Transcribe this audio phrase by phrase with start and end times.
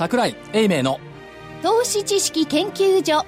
[0.00, 0.98] 桜井英明の。
[1.62, 3.26] 投資知識研究所。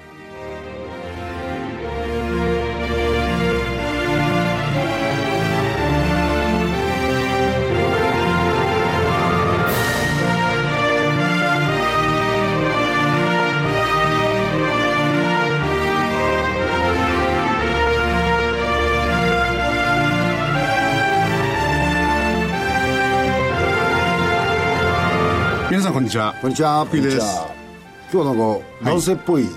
[26.03, 26.35] んこんにちは。
[26.41, 26.85] こんにちは。
[26.91, 27.17] ピーです。
[28.11, 29.47] 今日はなんか、男性っぽい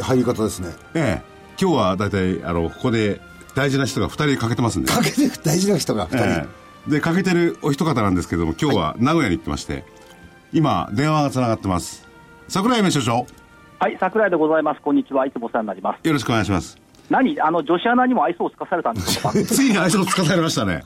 [0.00, 0.68] 入り方ですね。
[0.94, 1.22] ええ。
[1.60, 3.20] 今日は大体あのここで
[3.56, 6.18] 大事な人が2人かけてますんで、かけて大事な人が2人。
[6.18, 6.46] え
[6.88, 6.90] え。
[6.90, 9.84] でかけてるお一方なんですけども今日は名古屋に行ってまして
[10.52, 12.06] 今電話がつながってます。
[12.48, 13.26] 桜井明所長。
[13.80, 14.80] はい、桜井でございます。
[14.80, 15.26] こんにちは。
[15.26, 16.06] いつもお世話になります。
[16.06, 16.78] よろしくお願いします。
[17.10, 17.40] 何？
[17.40, 19.42] あの、女子アナにも愛想をつかされたんでしょうか？
[19.42, 20.84] ついに愛想をつかされましたね。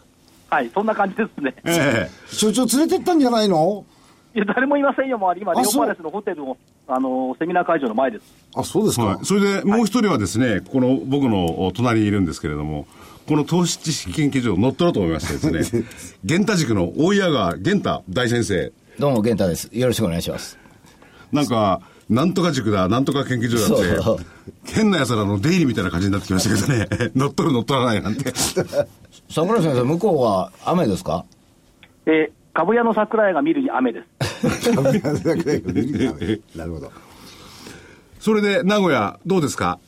[0.48, 1.54] はい、そんな感じですね。
[1.64, 2.10] え。
[2.28, 3.84] 所長連れてったんじゃないの？
[4.34, 5.16] いや、誰もいませんよ。
[5.18, 6.56] もう今、レオパレスのホテルの、
[6.88, 8.24] あの、セミナー会場の前です。
[8.56, 9.02] あ、そうですか。
[9.02, 12.86] えはい、それでもう一人はですね、この僕のお隣にいるんですけれども
[13.28, 15.84] この投資知識研究所を乗っ取ろうと思いましてですね
[16.24, 19.68] 源太塾の大谷川源太大先生どうも、玄太です。
[19.72, 20.56] よろしくお願いします。
[21.32, 24.24] なんか、なんとか塾だ、なんとか研究所だって
[24.72, 28.32] 変な奴らの出入りみたいな感じになってきましたけどね、 乗っ取る乗っ取らないなんて。
[29.30, 31.24] 桜井先生、向こうは雨ですか？
[32.06, 34.06] えー、株屋の桜井が見るに雨です。
[36.56, 36.92] なるほど。
[38.20, 39.78] それで、名古屋、どうですか？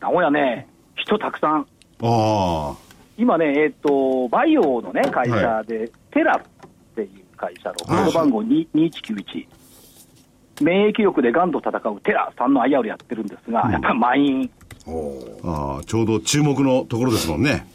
[0.00, 0.66] 名古屋ね、
[0.96, 1.66] 人たくさん。
[2.02, 2.74] あ
[3.18, 6.40] 今ね、えっ、と、バイオのね、会社で、テラっ
[6.94, 9.46] ていう会社のコード番号2 2191。
[10.62, 14.50] 免疫力でがんと戦うテラさんの IR やってるんですが、やっぱり満員。
[15.44, 17.66] あ、ああちょうど注目のところですもんね。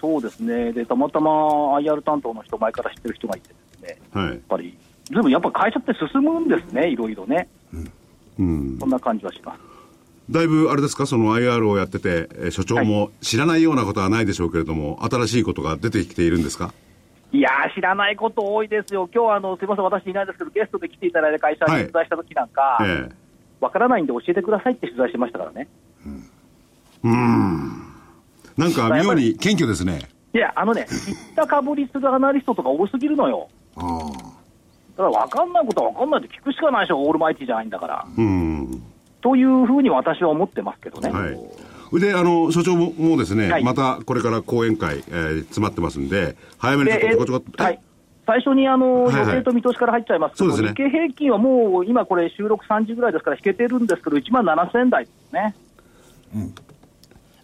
[0.00, 0.72] そうですね。
[0.72, 4.36] で、たまたま IR 担当の人、前から知ってる人がいてですね、はいやっ。
[4.48, 4.76] ぱり、
[5.08, 7.48] ずいぶんやっぱ会社って進むんですね、いろいろね。
[8.38, 8.76] うん。
[8.78, 9.60] そんな感じはします。
[10.30, 16.72] だいぶ、あれですか、その IR をやってて、えー所長も知らないようなことはないでしょうけれども、新しいことが出てきているんですか？
[17.32, 19.08] いやー、知らないこと多いですよ。
[19.14, 23.14] 今日はあの、すみません、私いないですけど、ゲストで来ていただいた会社にはい取材した時なんか、ええ
[23.60, 25.66] わからないんで教えてくださいって取材してましたからね。
[28.56, 30.08] なんか妙に謙虚ですね。
[30.34, 33.48] いや、あのね、知ったかぶりするアナリストとか多すぎるのよ。
[33.76, 34.37] ああ。
[34.98, 38.04] だから分かんないことは分かんないって聞くしかないでしょ、オールマイティじゃないんだから。
[38.16, 38.82] うん。
[39.20, 41.10] というふうに私は思ってますけどね。
[41.10, 42.00] はい。
[42.00, 47.80] で、あの、所長ももですね、はいまたこれから講演会、えー詰まってますんで、早めにちょっでとちょこちょこっと、はい、
[48.26, 55.54] 最初にあの、はいはい予定と見通しから入っちゃいますけど、そうですね日経平均はもう今、これ、収録3時ぐらいですから、引けてるんですけど、1万7000台ですね。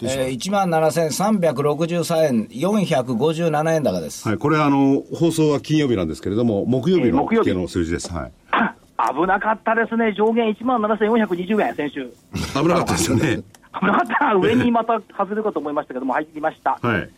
[0.00, 4.26] えー、1万7363円、457円高です。
[4.26, 8.12] はい、これあの、放送は金曜日なんですけれども、木曜日の日日の数字です。
[8.12, 8.32] はい。
[9.14, 12.12] 危なかったですね、上限1万7420円、先週。
[12.54, 13.42] 危なかったですよね。
[13.80, 16.78] 危なかった、上にまた外れるかと思いましたけども、入ってきました。
[16.80, 17.10] はい。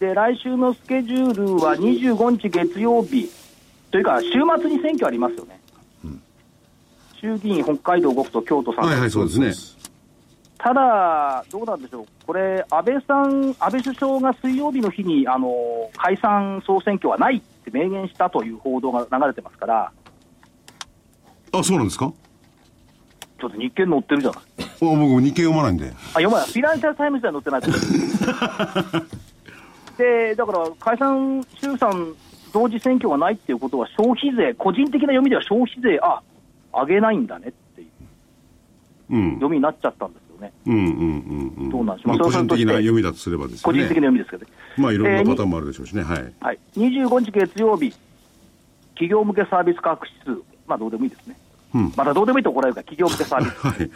[0.00, 3.28] で、来週のスケジュールは25日月曜日、
[3.90, 4.30] というか、週
[4.60, 5.60] 末に選挙ありますよね。
[7.24, 8.86] 衆議院、北海道5区と京都3区。
[8.86, 9.52] はいはい、そうですね。
[10.64, 15.52] ただ、どうなんでしょう、これ、安倍さん、安倍首相が水曜日の日にあの
[15.94, 19.92] 解散・総選挙はないって明言したという報道が流れてますから、
[21.52, 22.10] あ、そうなんですか？
[23.38, 24.40] ちょっと日経に載ってるじゃない。
[24.40, 24.44] あ
[24.80, 25.90] 僕日経読まないんで。
[25.90, 26.46] あ、読まない。
[26.46, 27.92] フィナンシャルタイムズでは載ってないです。
[29.98, 32.14] で、だから、解散、衆参
[32.54, 36.22] 同時選挙がないっていうことは、消費税、個人的な読みでは消費税、あ、
[36.72, 37.88] 上げないんだねっていう
[39.10, 39.30] うん。
[39.34, 40.52] 読みになっちゃったんですよね。
[40.66, 41.70] うんうんうんうん。
[41.70, 43.78] どうなんでまあ、個人的な読みだとすればですよね。
[43.78, 44.52] 個人的な読みですけどね。
[44.76, 46.02] まあ、いろんなえーパターンもあるでしょうしね。
[46.02, 46.32] はい。
[46.40, 47.92] はい、25日月曜日、
[48.94, 51.36] 企業向けサービス価格指数、まあどうでもいいですね。
[51.74, 53.58] うんまだどうでもいいと怒られるから、企業向けサービス。
[53.66, 53.90] はい。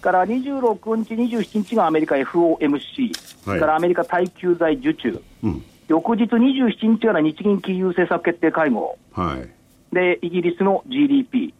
[0.00, 5.64] から26日、27日がアメリカ FOMC、はいからアメリカ耐久財受注、うん。
[5.88, 9.94] 翌日27日から日銀金融政策決定会合、はい。
[9.94, 11.54] で、イギリスの GDP、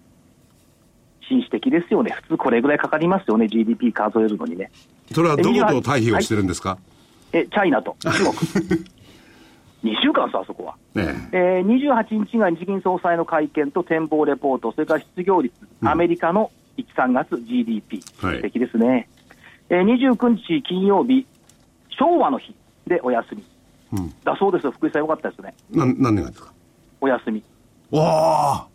[1.28, 4.70] 紳士的ですよね、普通これぐらいかかりますよね、GDP 数えるのにね。
[5.12, 6.78] それはどこと対比をしてるんですか、
[7.32, 7.96] え、チャイナと。
[8.00, 8.32] 中国。
[9.84, 10.74] 2週間さ、あそこは。
[10.94, 11.62] ねえ。
[11.64, 18.36] ー、28日が日銀総裁の会見と展望レポート、それから失業率、アメリカの1、3月 GDP、はい。
[18.36, 19.08] 素敵ですね、
[19.68, 19.84] えー、
[20.16, 21.26] 29日金曜日、
[21.90, 22.54] 昭和の日。
[22.86, 23.42] でお休み、
[23.94, 24.14] うん。
[24.24, 25.76] だそうですよ、福井さん、よかったですね、え。
[25.78, 26.52] なん、何年がですか？
[27.00, 27.42] お休み、
[27.90, 28.02] わ
[28.54, 28.66] あ。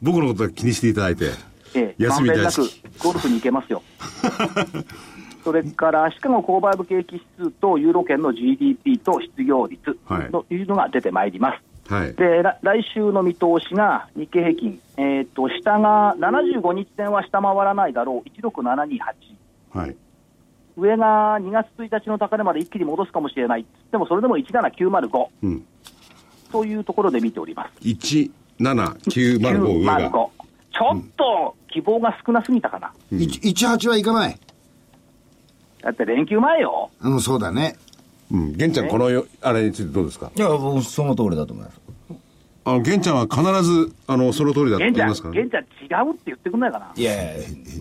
[0.00, 1.26] 僕のことは気にしていただいて。
[1.74, 2.82] えー、休みなく大好き。
[3.02, 3.82] ゴルフに行けますよ。
[5.44, 11.92] それからシカゴ購買部景気指数とユーロ圏の GDP と失業率はいというのが出てまいります。
[11.92, 12.14] はい。
[12.14, 18.98] でら来週の見通しが日経平均、えー、と下が75日線は下回らないだろう、16728、
[19.70, 19.96] はい。
[20.76, 25.64] 上が2月1日の高値まで一気に戻すかもしれない、でもそれでも17905うん。
[26.52, 27.72] というところで見ております。
[27.80, 30.28] 17905上が。
[30.78, 34.38] ちょっと希望が少なすぎたかな、18はいかない。
[35.82, 37.76] だって連休前よ、うん、そうだね。
[38.30, 38.52] うん。
[38.56, 40.30] 玄ちゃん、このよ、あれについてどうですか？
[40.34, 41.80] いや、僕、その通りだと思います。
[42.64, 45.40] あの、玄ちゃんは必ず、あの、その通りだと言い玄ちゃん、ますからね。
[45.40, 46.92] 玄ちゃん、違うって言ってくんないかな。
[46.94, 47.14] いや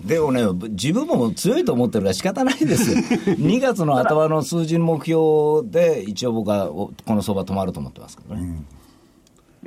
[0.06, 2.98] でもね、自分も強いと思ってるから仕方ないですよ。
[3.36, 8.64] 2月の頭の数字の目標で、一応僕はおこの相場止まると思ってますけどね。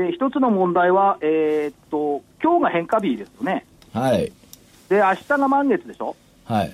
[0.00, 3.67] で、一つの問題は、えーっと、今日が変化日ですよね。
[3.93, 4.32] はい。
[4.88, 6.17] で、明日が満月でしょ？
[6.44, 6.73] はい。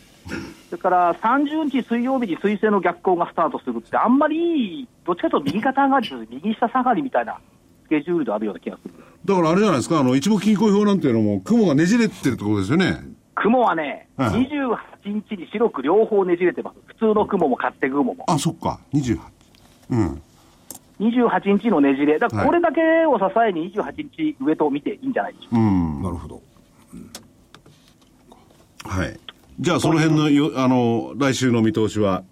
[0.70, 7.40] それから30日水曜日に水星の逆行がスタートするって、あんまりどっちかというと右肩上がりです、右下下がりみたいな
[7.84, 8.94] スケジュールであるような気がする。
[9.25, 12.99] だからあれじゃないですか、あの、一目均衡表なんていうのも、雲がねじれてるってことですよね。
[13.34, 16.76] 雲はね、はい28日に白く両方ねじれてます。
[16.87, 18.25] 普通の雲も勝手雲も。
[18.29, 18.79] あ、そっか。
[18.94, 19.19] 28。
[19.90, 20.22] うん。
[21.00, 22.19] 28日のねじれ。
[22.19, 25.58] だこれだけを支えに28日上と見ていいんじゃないでしょうか。
[25.58, 26.02] うん。
[26.02, 26.43] なるほど。
[28.84, 29.19] はい。
[29.58, 32.22] じゃあ、その辺のよ、あの、来週の見通しは、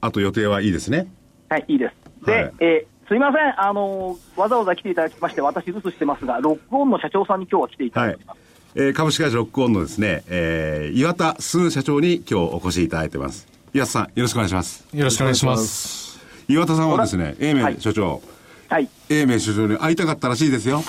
[0.00, 1.08] あと予定はいいですね。
[1.48, 2.26] はい、いいです。
[2.26, 8.40] で、はいえーすいません、あのーわざわざ来ていただきまして、私、留守してますが、ロックオンの社長さんに今日は来ていただいてます。
[8.74, 13.48] えー株式会社ロックオンのですね、えー岩田鈴社長に今日お越しいただいてます。
[13.72, 14.86] 岩田さん、よろしくお願いします。
[14.94, 16.07] よろしくお願いします。
[16.48, 18.22] 岩田さんはですね、英明はい所長、
[18.68, 18.88] はい。
[19.10, 20.82] 英明所長に会いたかったらしいですよ。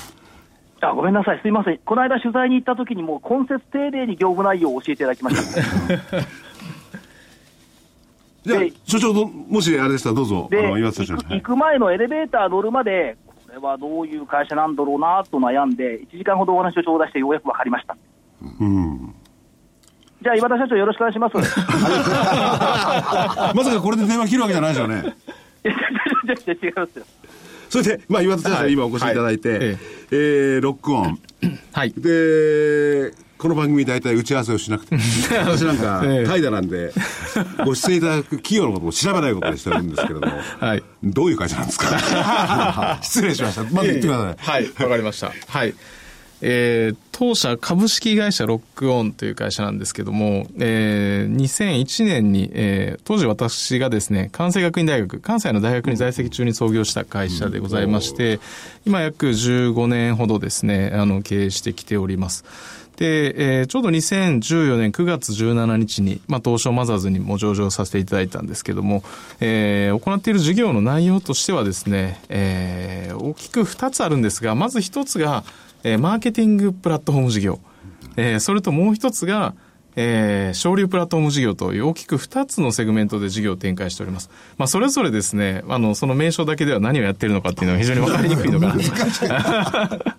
[0.82, 5.62] あごめんなさい、すいません、この間取材に行った時に、もう今節丁寧に業務内容を教えていただきました。
[8.46, 17.98] じゃあで、所長ど、もしあれでしたらどうぞ、あで、の、岩行田社長行く前のエレベーター乗るまで、これはどういう会社なんだろうなと悩んで、1時間ほどお話を頂戴して、ようやく分かりました。
[18.62, 19.14] うん。
[20.22, 21.34] じゃあ、岩田社長、よろしくお願いします。
[21.38, 21.42] い
[23.56, 25.04] まさかこれで電話切るわけじゃないでしょうね。
[25.66, 25.70] 違
[26.70, 27.06] いますよ。
[27.70, 31.20] それで、まあ、岩田社長、はい今お越しいただいて、はいえーロックオン。
[31.72, 31.94] はい。
[31.96, 34.96] で、この番組大体打ち合わせをしなくて、
[35.46, 36.92] 私なんか、ええ怠惰なんで、
[37.66, 40.84] ご出演いただく企業のことを調べないことにしてるんですけれども、はい。
[41.04, 43.00] どういう会社なんですか？
[43.02, 43.64] 失礼しました。
[43.64, 44.64] まず言ってください。
[44.64, 45.32] はい、わかりました。
[45.48, 45.74] はい。
[46.42, 58.40] えー当社株式会社ロックオンという会社なんですけども、えー2001年に、えー当時私がですね、関西学院大学、関西の大学に在籍中に創業した会社でございまして、
[58.86, 62.46] 今約15年ほどですね、あの、経営してきております。
[62.96, 69.04] で、えーちょうど2014年9月17日に、まあ、東証マザーズにも上場させていただいたんですけども、
[69.42, 75.44] えー行っている事業の内容としてはですね、えー大きく2つあるんですが、まず1つが、
[75.84, 77.60] えーマーケティングプラットフォーム事業。
[78.18, 79.54] えーそれともう1つが、
[79.96, 84.30] えー、省流プラットフォーム事業という大きく2つのセグメントで事業を展開しております。
[84.58, 90.16] まあ、それぞれですね、あの、その名称だけでは何をやってるのかっていうのは非常に分かりにくいのかなと。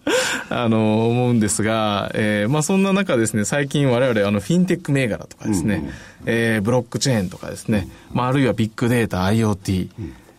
[0.51, 5.89] あの、思うんですが、えーまあ、そんな中ですね、最近我々、あの、フィンテック銘柄とかですね、
[6.27, 9.89] えーブロックチェーンとかですね、まあ、あるいはビッグデータ、IoT、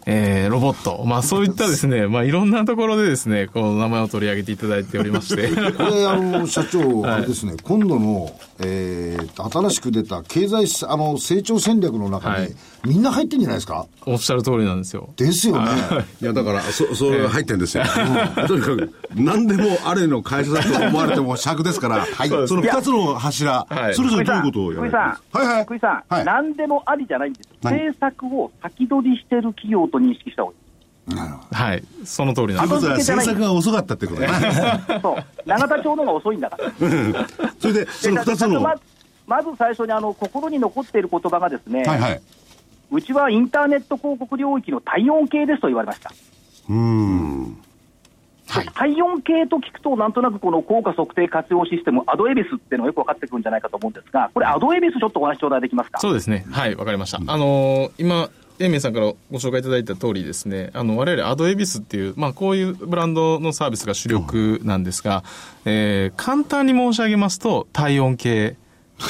[0.06, 5.48] えーロボット、まあ、そういったですね、 まあ、いろんなところでですね、この名前を取り上げていただいておりまして。
[5.50, 13.86] これ、あの、社長、あれですね、今度の、えー、新しく出た経済あの成長戦略の中に、はいみんな入ってんじゃないですか？
[14.06, 15.14] おっしゃる通りなんですよ。
[15.16, 15.72] ですよね。
[16.22, 17.84] いや、だから、そ、それ入ってるんですよ。
[18.38, 22.06] うんとにかく、何でもあれの会社だと思われても尺ですから、
[22.48, 25.02] その二つの柱、はいそれぞれどういうことをやる福井さん、
[25.38, 25.64] はいはい。
[25.66, 27.50] 福井さん、はい何でもありじゃないんです。
[27.62, 27.74] 何？
[27.74, 30.62] 政策を先取りしてる企業と認識した方がいい。
[31.54, 31.84] はい。
[32.06, 32.76] その通りなんです。
[32.76, 35.00] ということは、政策が遅かったってことだね。
[35.02, 36.72] そう、永田町の方が遅いんだから。
[37.60, 38.76] それで、その二つの、は
[39.28, 42.22] ままず最初にあの心に残っている言葉がですね、いはい。
[42.92, 46.12] うちはインターネット広告領域の体温計ですと言われました。
[46.70, 47.58] うーん。
[48.76, 56.00] 体温計と聞くと、なんとなくこの効果測定活用システム、アドエビスっていうのがよく分かってくるんじゃないかと思うんですが、これ、アドエビス、ちょっとお話頂戴できますか？
[56.00, 56.46] そうですね。
[56.52, 57.20] はい、わかりました。
[57.26, 58.30] あのー今、
[58.60, 65.24] 英明さんからご紹介いただいた通りですね、あの、我々アドエビスっていう、まあ、こういうブランドのサービスが主力なんですが、
[65.64, 68.58] えー簡単に申し上げますと、体温計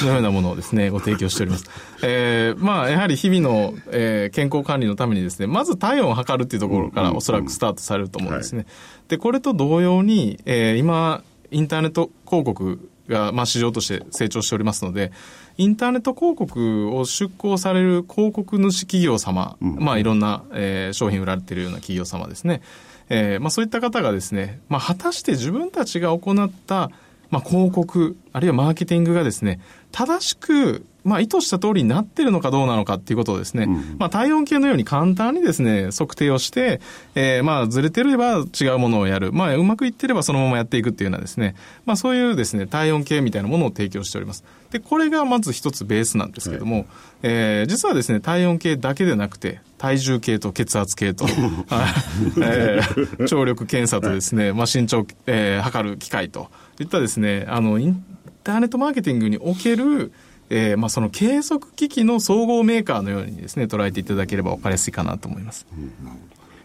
[0.00, 1.64] のようなものをですね、ご提供しております。
[2.02, 8.66] えーまあ、やはり日々の、えー健康管理のためにですね、まず体温を測るっていうところからおそらくスタートされると思うんですね。
[9.08, 15.12] で、これと同様に、えー今、インターネット広告が、まあ、市場として成長しておりますので、
[15.58, 22.62] インターネット広告を出稿される広告主企業様、まあ、いろんな、えー商品売られているような企業様ですね。
[23.08, 26.90] えーまあ、そういった方がですね、まあ、果たして自分たちが行った、
[27.30, 29.60] まあ、広告、あるいはマーケティングがですね、
[29.92, 33.66] 正しく、まあ、意図した通りになってるのかどうなのかっていうことをですね、
[33.98, 36.80] まあ、体温計のように簡単にですね、測定をして、
[37.14, 39.32] えーまあ、ずれてれば違うものをやる。
[39.32, 41.56] まあ、うまくいってればそのままやっていくっていうようなですね、
[41.86, 44.44] まあ、そういうですね、体温計みたいなものを提供しております。
[44.70, 46.86] で、これがまず一つベースなんですけども、
[47.22, 51.34] えー実はですね、体温計だけでなくて、体重計と血圧計と、 はい
[52.42, 56.48] えー聴力検査とですね、まあ、身長、えー測る機械と
[56.80, 57.78] いったですね、あの、
[58.42, 60.12] ターネットマーケティングにおける、
[60.50, 65.66] えーまあ、その計測機器の総合メーカーのようにですね、捉えていただければ分かりやすいかなと思います。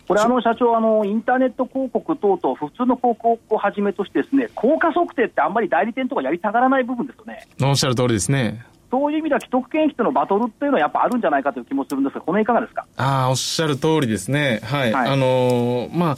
[0.08, 7.48] これ、あの社長あの、インターネット広告等々、普通の広告をはじめとして、ですね効果測定ってあんまり代理店とかやりたがらない部分ですよね。
[7.62, 8.66] おっしゃる通りですね。
[8.90, 12.86] そういう意味では、既得権益とのバトルっていうのはやっぱあるんじゃないかという気もするんですが、この辺いかがですか？
[12.96, 14.62] ああ、おっしゃる通りですね。
[14.64, 14.94] はい。
[14.94, 16.18] はいあのーまあ、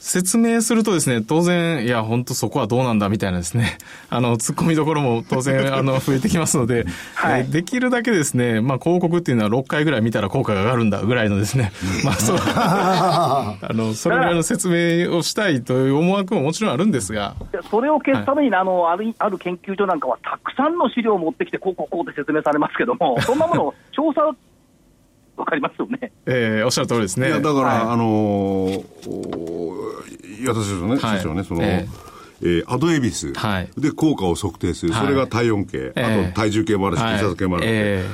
[0.00, 3.76] 説明するとですね、当然、いや、本当そこはどうなんだみたいなですね、
[4.08, 7.40] あの、突っ込みどころも当然、 あの、増えてきますので、はい。
[7.40, 11.72] えーできるだけですね、まあ、広告っていうのは6回ぐらい見たら効果が上がるんだぐらいのですね、
[12.04, 24.22] まあ、そう、 あの、それぐらいの説明をしたいという思惑ももちろんあるんですが、でそれを消すためにね、あのあるある研究所なんかは、たくさんの資料を持ってきて、こうこうこうって説明されますけども、そんなものを調査、
[25.40, 26.12] わかりますよね。
[26.26, 27.28] えーおっしゃる通りですね。
[27.28, 27.80] いや、だから、はい。
[27.92, 30.02] あのーお
[30.40, 31.18] いや私ですよね、はい。
[31.18, 31.86] 社長ね、その、え
[32.42, 33.68] えーアドエビス、はい。
[33.76, 35.02] で、効果を測定する、はい。
[35.04, 37.18] それが体温計、ええあと体重計もあるし、はい。
[37.18, 38.04] 血圧計もある、え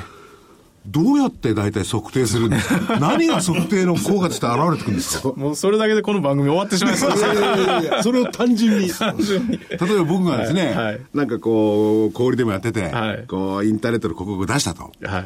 [0.89, 2.99] どうやって大体測定するんですか？
[3.03, 5.29] 何が測定の効果として現れてくるんですか？
[5.31, 7.25] ー もうそれだけでこの番組終わってしまいそうです。
[7.25, 8.89] いやいやいやいやそれを単純に。
[8.89, 10.75] 例えば僕がですね、はい。
[10.77, 11.01] はい。
[11.15, 13.25] なんかこう、小売りでもやってて、はい。
[13.27, 14.91] こう、インターネットの広告を出したと。
[15.05, 15.25] はい。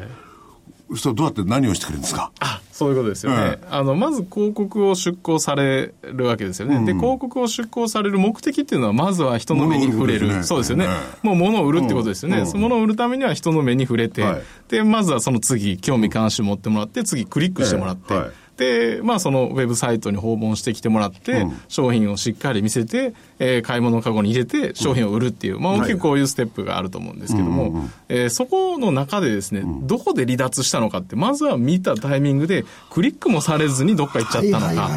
[0.90, 2.32] そしたらどうやって何をしてくれるんですか？
[2.40, 10.28] あそういうことですよね、はいあのまず広告を出稿されるわけですよね、で広告を出稿される目的っていうのはまずは人の目に触れる。
[10.28, 10.42] ね。
[10.42, 12.46] そうですよね、はいもう物を売るってことですよね、うん。
[12.46, 14.42] その物を売るためには人の目に触れて、はい。
[14.68, 18.22] でまずはその次興味関心持ってもらって次クリックしてもらって、はい。
[18.24, 34.90] はいで、まあ、そのウェブサイトに訪問してきてもらって、商品をしっかり見せて、えー買い物カゴに入れて、商品を売るっていう、まあ、大きくこういうステップがあると思うんですけども、えーそこの中でですね、どこで離脱したのかって、まずは見たタイミングで、クリックもされずにどっか行っちゃったのはいか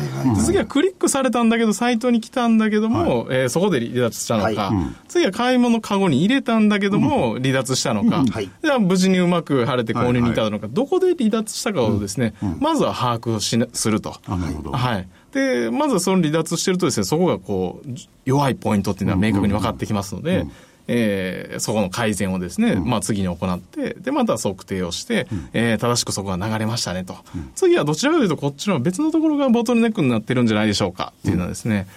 [0.44, 4.76] 次はクリックされたんだけど、サイトに来たんだけども、えーそこで離脱したのか、はい。
[5.08, 8.50] 次は買い物カゴに入れたんだけども、離脱したのか、はい。
[8.62, 14.16] じゃあ無事にうまく晴れて購入に至ったのか、どこで離脱したかをですね、まずは把握をしなすると。
[14.26, 14.72] あなるほど。
[14.72, 15.08] はい。
[15.34, 20.46] で、まずはその離脱してるとですね、そこがこう、じ弱いポイントっていうのは明確に分かってきますので、
[20.88, 27.16] えーそこの改善をですね、まあ次に行って、で、また測定をして、えー正しくそこが流れましたねと。
[27.56, 31.88] 次はどちらかというと、こっちの別のところがボトルネックになってるんじゃないでしょうかっていうのはですね、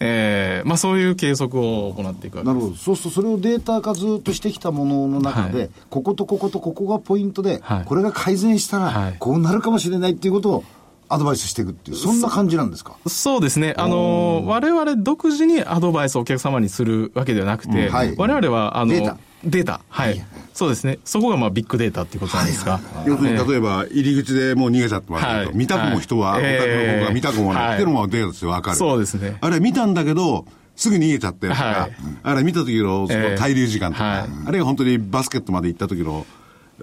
[0.00, 2.54] えーまあそういう計測を行っていくわけです。
[2.54, 5.70] なるほど、そうするとそれをデータ化ずっとしてきたものの中で、はい。
[5.88, 7.84] こことこことここがポイントで、はい。
[7.84, 10.64] これが改善したらはい、こうなるかもしれないっていうことを
[11.08, 12.96] アドバイスしていくっていう、そんな感じなんですか？
[13.06, 13.74] そうですね。
[13.76, 19.80] あのー、我々独自にアドバイスをお客様にするわけではなくて、うんはい我々は、あの、データデータ。
[19.88, 20.24] はい。
[20.54, 20.98] そうですね。
[21.04, 22.80] そこがまあビッグデータっていうことなんですが。
[23.06, 28.76] 要するに、えー例えば、入り口でもう逃げちゃってますけど、はい見たくも人は、はいお宅の方が見たくもない、はいっていうのもデータとしてわかる。
[28.76, 30.46] そうですねあれ見たんだけど、
[30.76, 31.92] すぐ逃げちゃってとか、はい
[32.22, 36.24] あれ見た時のそのええ滞留時間とか、はいあれが本当にバスケットまで行った時の、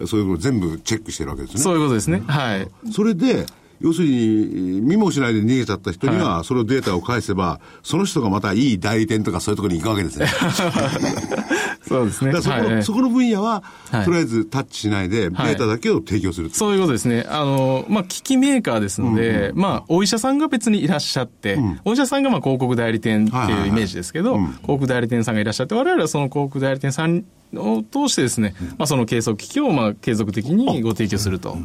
[0.06, 1.62] そういうことを全部チェックしてるわけですね。
[1.62, 2.22] そういうことですね。
[2.28, 2.68] はい。
[2.92, 3.46] それで、
[3.82, 10.28] 要するに、見もしないで逃げちゃった人には、そのデータを返せば、その人がまたいい代理店とかそういうところに行くわけですね。
[11.88, 12.32] そうですね。
[12.42, 12.84] そこの、はい。
[12.84, 14.06] そこの分野は、はい。
[14.06, 17.26] とりあえずタッチしないで、データだけを提供するっていうそういうことですね。
[17.28, 31.58] あの、まあ、機器メーカーですので、まあ、お医者さんが別にいらっしゃって、お医者さんがまあ広告代理店っていうイメージですけど、広告代理店さんがいらっしゃって、我々はその広告代理店さんを通してですね、まあ、その計測機器をまあ継続的にご提供すると。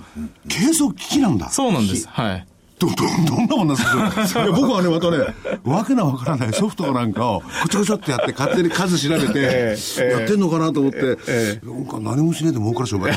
[0.48, 1.48] 計測機器なんだ。
[1.50, 2.08] そうなんです。
[2.08, 2.46] はい。
[2.78, 2.94] ど、ど、
[3.26, 3.82] どんなもんなんで
[4.26, 4.42] すか？
[4.44, 5.16] いや僕はね、またね、
[5.64, 13.12] わけのわからないソフトなんかを、こちょこちょってやって、勝手に数調べて、ええやってんのかなと思って、えなんか何もしねえで儲かる商売。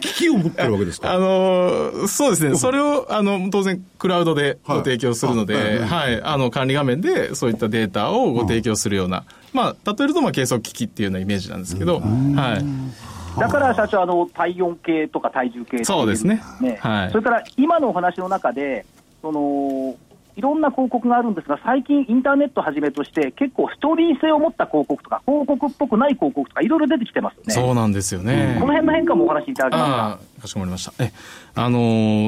[0.00, 1.12] 機器を持ってるわけですか？
[1.12, 2.56] あのーそうですね。
[2.56, 6.22] それを、あの、当然、クラウドでご提供するので、はいあはいはい。
[6.22, 9.24] あの、管理画面でそういったデータをご提供するような、
[9.56, 13.40] まあ、例えると、まあ、計測機器っていうようなイメージなんですけど、はい。
[13.40, 18.86] だから社長、あの体温計とか体重計ってそうですねねはいそれから今のお話の中で、
[19.22, 19.96] その
[20.36, 27.54] いろんな広告があるんですが、最近、インターネットをはじめとして、結構ストーリー性を持った広告とか、広告っぽくない広告とか、いろいろ出てきてますよね。
[27.54, 28.58] そうなんですよね。
[28.60, 30.35] この辺の変化もお話しいただけますか？
[30.46, 30.92] かしこまりました。
[30.98, 31.12] え、
[31.54, 31.78] あの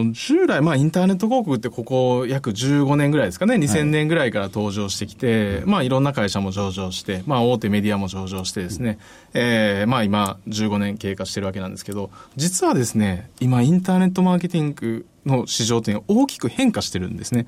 [0.05, 8.99] ー従来、まあ、インターネット広告ってここ約15年ぐらいですかね、2000年ぐらいから登場してきて、まあ、いろんな会社も上場して、まあ、大手メディアも上場してですね、
[9.35, 17.47] えーまあ、今、15年経過してるわけなんですけど、実はですね、今、インターネットマーケティングの市場っていうのは大きく変化してるんですね。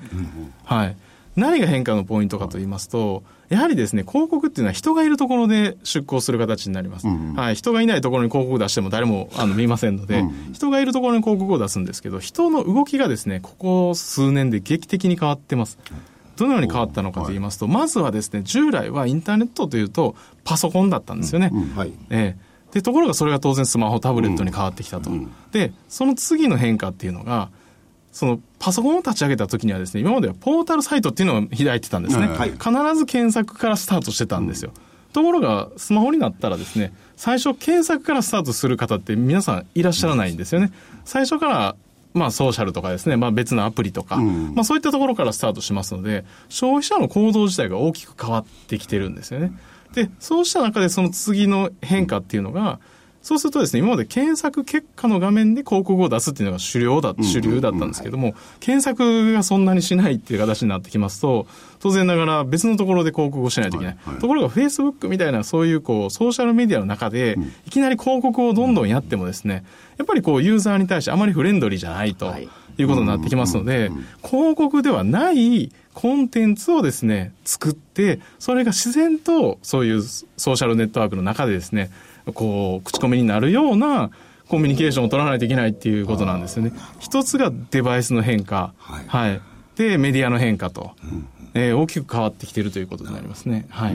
[0.64, 0.96] はい。
[1.36, 7.06] 何が変化のポイントかと言いますと、やはりですね、広告っていうのは人がいるところで出稿する形になります。
[7.06, 7.54] はい。
[7.54, 15.78] 人がいないところに広告を出しても誰もあの見ませんので、人がいるところに広告を出すんですけど、人の動きがですね、ここ数年で劇的に変わってます。
[16.36, 21.50] どのように変わったのかと言いますと、まずはですね、従来はインターネットというとパソコンだったんですよね。
[21.76, 21.92] はい。
[22.10, 25.10] ええでところがそれが当然スマホ、タブレットに変わってきたと。
[25.50, 27.50] で、その次の変化っていうのが、
[28.12, 32.28] そのパソコンを立ち上げた時にはですね、今まではポータルサイトっていうのを開いてたんですね。
[32.28, 34.72] はい必ず検索からスタートしてたんですよ。
[35.12, 40.72] ところが、スマホになったらですね、最初検索からスタートする方って皆さんいらっしゃらないんですよね。
[41.04, 41.76] 最初から
[42.12, 49.52] まあ、ソーシャルとかですね、まあ、別のアプリとか、まあ、そういったところからスタートしますので、消費者の行動自体が大きく変わってきてるんですよね。
[49.94, 52.80] で、そうした中でその次の変化っていうのが、
[53.22, 61.46] そうするとですね、今まで検索結果の画面で広告を出すっていうのが主流だ主流だったんですけども、検索がそんなにしないっていう形になってきますと、
[61.80, 63.96] 当然ながら別のところで広告をしないといけない。
[64.20, 67.36] ところが Facebook みたいなそういうこうソーシャルメディアの中で、
[67.66, 69.64] いきなり広告をどんどんやってもですね、
[69.98, 72.34] やっぱりこうユーザーに対してあまりフレンドリーじゃないと
[72.78, 72.84] い。
[72.84, 73.90] うことになってきますので、
[74.24, 81.90] 広告ではないコンテンツをですね、作って、それが自然とそういうソーシャルネットワークの中でですね、
[82.32, 84.10] こう、口コミになるような
[84.48, 86.72] コミュニケーションを取らないといけないっていうことなんですよね。
[86.98, 89.40] 一つがデバイスの変化、はい。
[89.76, 90.92] で、メディアの変化と、
[91.54, 93.66] えー大きく変わってきているということになりますね。
[93.70, 93.94] はい。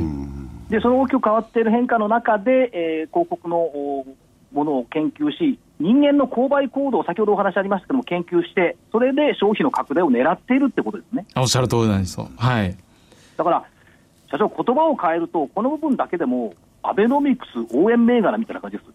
[0.70, 4.06] で、その大きく変わっている変化の中で、えー広告のお
[4.52, 11.26] ものを研究し、人間の購買行動、先ほどお話ありましたけども、研究して、それで消費の拡大を狙っているってことですね。
[11.36, 12.30] おっしゃる通りなんですよ。
[12.38, 12.76] はい。
[13.38, 13.66] だから、
[14.32, 16.54] 社長、言葉を変えると、この部分だけでも、
[16.90, 18.90] アベノミクス応援銘柄みたいな感じです。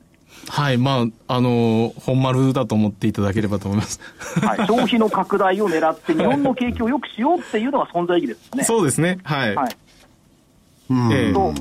[0.49, 0.79] はい。
[0.79, 4.01] まあ、あのー本丸だと思っていただければと思います。
[4.41, 8.65] はい、消費の拡大を狙って、日本の景気を良くしようっていうのが存在意義ですね。
[8.65, 9.19] そうですね。
[9.25, 9.55] はい。
[9.55, 9.77] はい
[11.13, 11.55] ええと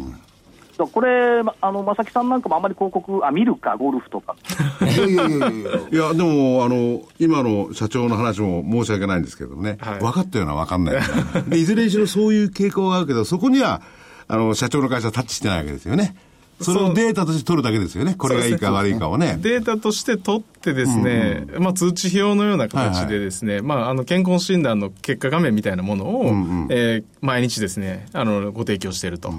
[0.80, 4.36] だこれ、まあの正木さんなんかもあんまり広告、あ見るか、ゴルフとか、
[4.82, 5.72] いやいやいやいやいや。
[5.92, 11.02] いや、でも、あの、今の社長の話も申し訳ないんですけどね、はい分かったような分かんないよ
[11.34, 11.42] うな。
[11.52, 13.82] で、いずれにしろそういう傾向があるけど、そこには、
[14.30, 16.16] あの、社長の会社はタッチしてないわけですよね。
[16.62, 18.16] それをデータとして取るだけですよね。
[18.16, 19.38] これがいいか悪いかをね。
[19.42, 26.26] データとして取ってですね、まあ通知表のような形でですね、まああの健康診断の結果画面みたいなものを、
[26.70, 29.34] えー毎日ですね、あの、ご提供していると。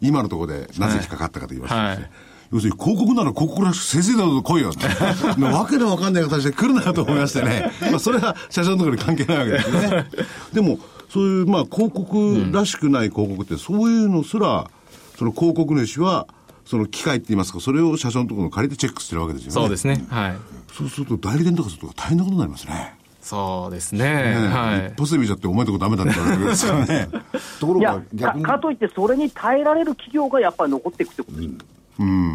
[0.00, 2.10] 今のところでなぜ引っかかったかと言いますとですね、はい
[2.52, 4.86] 要するに広告なら広告らしく先生だと来いよって。
[5.40, 7.72] なわけのわかんない形で来るなと思いましてね。
[7.90, 10.06] まあそれは社長のところに関係ないわけですよね。
[10.52, 10.78] でも、
[11.12, 14.70] そういうまあ広告らしくない広告って、そういうのすら、
[15.18, 16.26] その広告主は、
[16.64, 19.52] その機械って言いますか、それを社長のところに借りてチェックしてるわけですよね。
[19.52, 20.06] そうですね。
[20.08, 20.36] はい。
[20.72, 22.94] そうすると代理店とかすると大変なことになりますね。
[23.20, 23.98] そうですね。
[23.98, 24.98] ねはい一。
[24.98, 27.08] 発で見ちゃってお前のとこダメだって言われるわけですよね。
[27.60, 28.44] ところいやが、逆に。
[28.44, 31.52] かかといって、それに耐えられる企業がやっぱり残っていくってことです、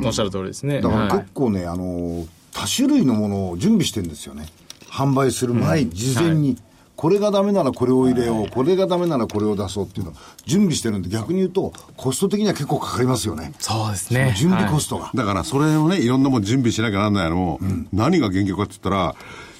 [0.06, 0.82] おっしゃる通りですね。
[0.82, 4.46] だからはい結構ね、あの、多種類のものを準備してるんですよね。
[4.88, 6.58] 販売する前に、事前に。
[6.98, 10.14] これがダメならこれを入れよう、これがダメならこれを出そうっていうのを
[10.46, 13.54] 準備してるんで、逆に言うと、コスト的には結構かかりますよね。
[13.60, 14.34] そうですね。
[14.36, 15.12] 準備コスストが。
[15.16, 17.60] だからそれをね、いろんなもん準備しなきゃなんないのも、
[17.94, 19.16] 何が元凶かって言ったら、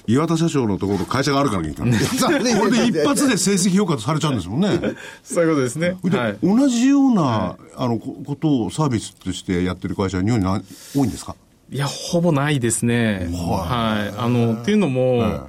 [0.08, 2.28] 岩田社長のところと会社があるから元凶なんですよ。
[2.58, 4.70] これで一発で成績評価されちゃうんですもんね。
[5.22, 5.96] そういうことですね。
[6.04, 6.38] ではい。
[6.42, 10.60] 同じような、あのこことをサービスとしてやってる会社は日本にな
[10.96, 11.36] 多いんですか？
[11.70, 13.28] いや、ほぼないですね。
[13.32, 14.14] はい。
[14.18, 15.46] あの、っていうのも、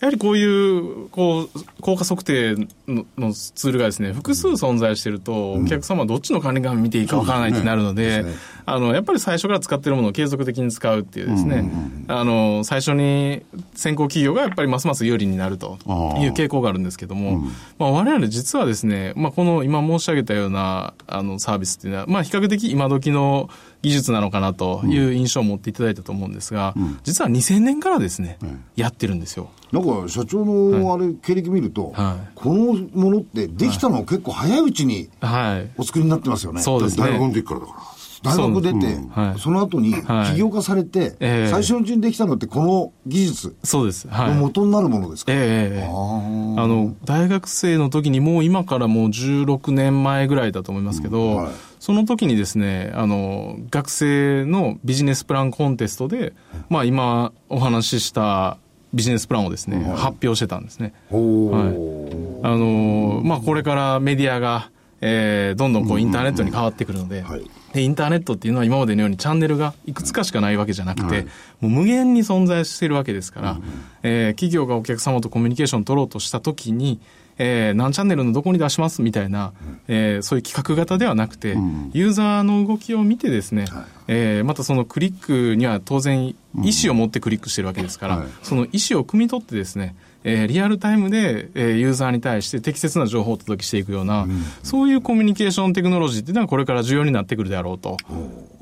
[0.00, 2.56] やはりこういう、こう、効果測定
[2.90, 8.24] ののツールがですね、複数存在してると、お客様はどっちの管理画面見ていいかわからないってなるので、
[8.66, 11.70] あの、やっぱり最初から使ってるものを継続的に使うっていうですね、
[12.08, 13.42] あの、最初に
[13.74, 15.78] 先行企業がやっぱりますます有利になると
[16.18, 17.42] いう傾向があるんですけども、
[17.78, 23.48] まあ我々実はですね、まあこの今申し上げたような、あの、サービスっていうのは、まあ比較的今時の
[23.82, 28.38] 技術なのかなという印象を持っていただいたと思うんですが、実は2000年からですね、
[28.76, 29.50] やってるんですよ。
[29.72, 32.30] なんか社長のあれ、経歴見ると、はい。
[32.34, 35.70] このものってできたの結構早いうちにはい。
[35.76, 36.62] お作りになってますよね。
[36.62, 37.04] そうですね。
[37.04, 38.00] 大学の時からだから。
[38.22, 44.08] 大学出て、はいその後に起業家されて、ええ最初のうちにできたのってこの技術そうです。
[44.08, 44.28] はい。
[44.28, 56.34] の元になるものですか、ええええあの、大学生の時にもう今からもう16年前ぐらいだと思いますけど、はいその時にですね、あの、学生のビジネスプランコンテストで、
[56.68, 58.58] まあ今お話しした
[58.92, 60.92] ビジネスプランをですね、発表してたんですね。
[61.10, 61.68] おはい。
[61.68, 64.70] ーあのまあ、これからメディアが、
[65.02, 67.50] えーどんどんこうインターネットに変わってくるので,、はい。
[67.72, 71.22] で、インターネットっていうのは今までのようにチャンネルがいくつかしかないわけじゃなくて、
[71.60, 73.58] もう無限に存在しているわけですから、
[74.02, 77.00] えー企業がお客様とコミュニケーションを取ろうとしたときに、
[77.42, 79.52] えー何チャンネルのどこに出しますみたいな、
[79.88, 81.56] えーそういう企画型ではなくて、
[81.94, 83.64] ユーザーの動きを見てですね、
[84.08, 88.28] えーまたそのクリックには当然意思を持ってクリックしてるわけですから、はい。
[88.42, 94.26] その意思を汲み取ってですね、えーリアルタイムで、えーユーザーに対して適切な情報をお届けしていくような、
[94.62, 97.96] そういうコミュニケーションテクノロジーっていうのはこれから重要になってくるであろうと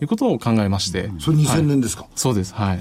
[0.00, 1.10] いうことを考えまして。
[1.18, 2.54] それ2000年ですか、そうです。
[2.54, 2.78] はい。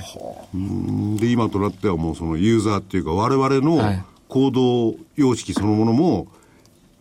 [1.19, 6.27] で、今となってはもうそのユーザーっていうか、我々はのい行動様式そのものも、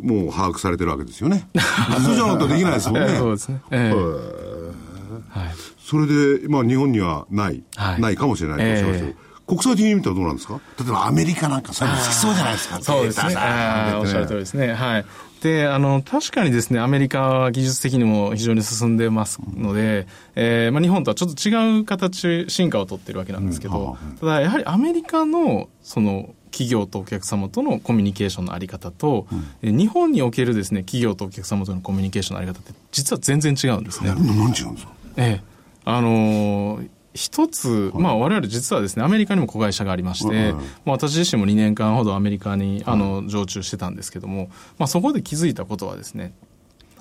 [0.00, 1.48] もう把握されてるわけですよね。
[2.04, 3.08] そうじゃなくてできないですもんね。
[3.18, 3.60] そうですね。
[3.70, 5.54] ええはい。
[5.78, 6.06] それ
[6.40, 10.60] で、まあ日本にはない、はいないかもしれないとおっしゃいましたけど、国際的に見たらどうなんですか？
[10.78, 13.24] 例えばアメリカなんかそういうの好きそうじゃないですかそうですね。
[13.26, 14.72] おっしゃる通りですね。
[14.74, 15.06] はい。
[15.46, 29.26] で、あの、確かにですね、アメリカは技術的にも非常に進んでますので、えーまあ、日本とはちょっと違う形、進化をとってるわけなんですけど、ただ、やはりアメリカの、その、企業とお客様とのコミュニケーションのあり方と、
[29.62, 34.11] え日本におけるですね、企業とお客様とのコミュニケーションのあり方って、実は全然違うんですね。
[34.11, 34.92] 何違うんですか？
[35.18, 35.42] ええ。
[35.85, 46.35] あのー一つ、まあ我々実はですね、アメリカにも子会社がありまして、まあ私自身も2年間ほどアメリカに、あの、常駐してたんですけども、まあそこで気づいたことはですね、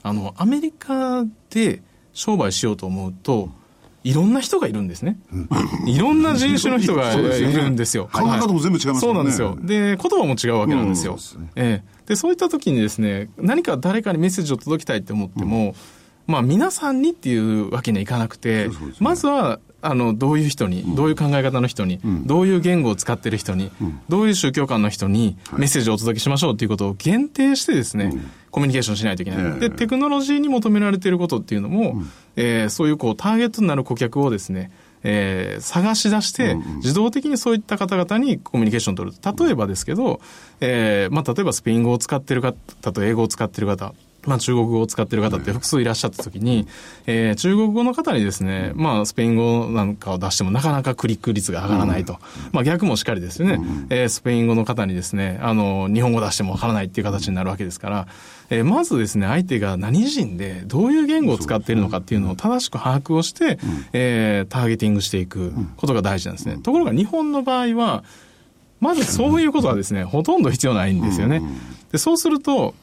[0.01, 1.81] あの、アメリカで
[2.13, 3.49] 商売しようと思うと、
[4.05, 5.17] いろんな人がいるんですね。
[5.87, 8.07] いろんな人種の人が いるんですよ。
[8.13, 9.57] 考え方も全部違いますねそうなんですよ。
[9.59, 11.17] で、言葉も違うわけなんですよ。
[11.55, 12.05] ええ。
[12.05, 15.73] で、そういった時にですね、何か誰かにメッセージを届けたいって思っても、
[16.27, 23.71] まあ皆さんにっていうわけにはいかなくて、まずは、あの、どういう人に、どういう考え方の人に、どういう言語を使ってる人に、
[24.09, 28.11] どういう宗教観の人にメッセージをお届けしましょうっていうことを限定してですね、
[28.51, 29.59] コミュニケーションしないといけない。
[29.59, 32.01] で、テクノロジーに求められていることっていうのも、
[32.35, 34.71] えーそういうこう、ターゲットになる顧客をですね、
[35.03, 39.45] えー探し出して、自動的にそういった方々にコミュニケーションを取る。
[39.45, 40.19] 例えばですけど、
[40.61, 43.93] えーまあ、例えばスペイン語を使ってる方と英語を使ってる方、
[44.25, 46.67] まあ、中国語を使ってる方って複数いらっしゃったときに、
[47.05, 52.17] えー中国語の方にですね、まあ、スペイン語なんかを出してもなかなかクリック率が上がらないと。
[52.51, 53.59] まあ、逆もしかりですよね。
[53.89, 58.07] えースペイン語の方にですね、あの、日本語出してもわからないっていう形になるわけですから、
[58.49, 63.59] えーまずですね、相手が何人で、どういう言語を使っているのかっていうのを正しく把握をして、
[63.93, 66.57] えーターゲティングしていくことが大事なんですね。
[66.57, 68.03] ところが日本の場合は、
[68.79, 71.41] まずそういうことはですね、ほとんど必要ないんですよね。
[71.91, 72.75] で、そうすると、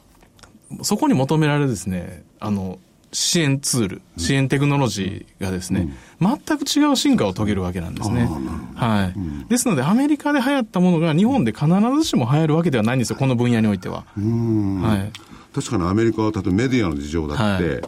[0.81, 2.79] そこに求められるですね、あの、
[3.11, 8.27] 支援ツール、支援テクノロジーがですね、全く違う進化を遂げるわけなんですね。
[8.75, 9.49] はい。
[9.49, 14.05] ですので、アメリカで流行ったものが日本で必ずしも流行るわけではないんですよ、この分野においては。
[14.15, 15.11] はい。
[15.53, 17.81] 確かにアメリカは例えばメディアの事情だって、はい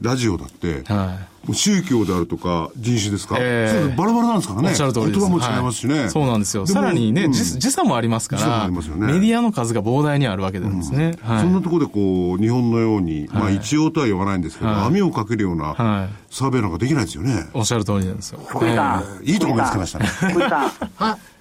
[0.00, 1.46] ラジオだって、はい。
[1.46, 4.70] もう宗教であるとか人種ですか、ええそバラバラなんですからね。
[4.70, 5.20] おっしゃる通りです。
[5.20, 6.00] 言葉も違いますしね。
[6.00, 6.66] はいそうなんですよ。
[6.66, 11.16] さらにね、うん時時差もありますから、ありますよねメディアの数が膨大にあるわけなんですね。
[11.22, 11.40] はい。
[11.40, 17.48] そんなところでこう、日本のように、まあ一応とは言わないんですけど、はい網をかけるようなはいサーベイなんかできないですよね。
[17.52, 18.40] おっしゃる通りなんですよ。
[18.46, 20.08] 福井さん、いいとこ見つけましたね。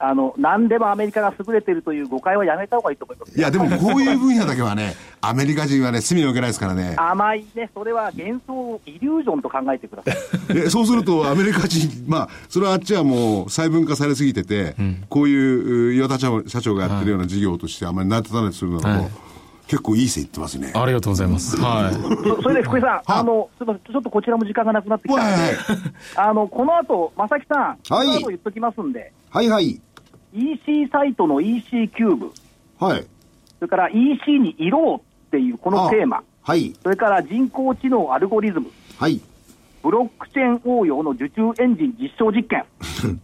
[0.00, 3.36] あの何でもアメリカが優れているという誤解はやめた方がいいと思います。
[3.36, 6.94] いや、でもこういう分野だけはね、アメリカ人はね、隅を受けないですからね。
[6.96, 10.12] 甘いね、それは幻想、イリュージョンと考えてくださ
[10.50, 10.54] い。
[10.54, 14.76] でそうすると、アメリカ人、まあ、それはあっちはもう細分化されすぎてて、
[15.08, 19.10] こういうう岩田社社長がやってるような事業としてあんまり成り立たないとするのだと、はい
[19.68, 20.72] 結構いい線いってますね。
[20.74, 21.56] ありがとうございます。
[21.58, 21.94] はい。
[21.94, 25.54] そそれで福井さん、あのすみません、ちょっとこちらも時間がなくなってきたので、はい
[26.16, 29.78] あのこの後正木さん、はいこの後言っときますんで、はいはい。
[30.32, 32.32] EC サイトの EC キューブ、
[32.78, 33.06] はい。
[33.58, 36.74] それから EC に色をっていうこのテーマ、はい。
[36.82, 39.20] それから人工知能アルゴリズム、はい。
[39.82, 42.64] ブロックチェーン応用の受注エンジン実証実験、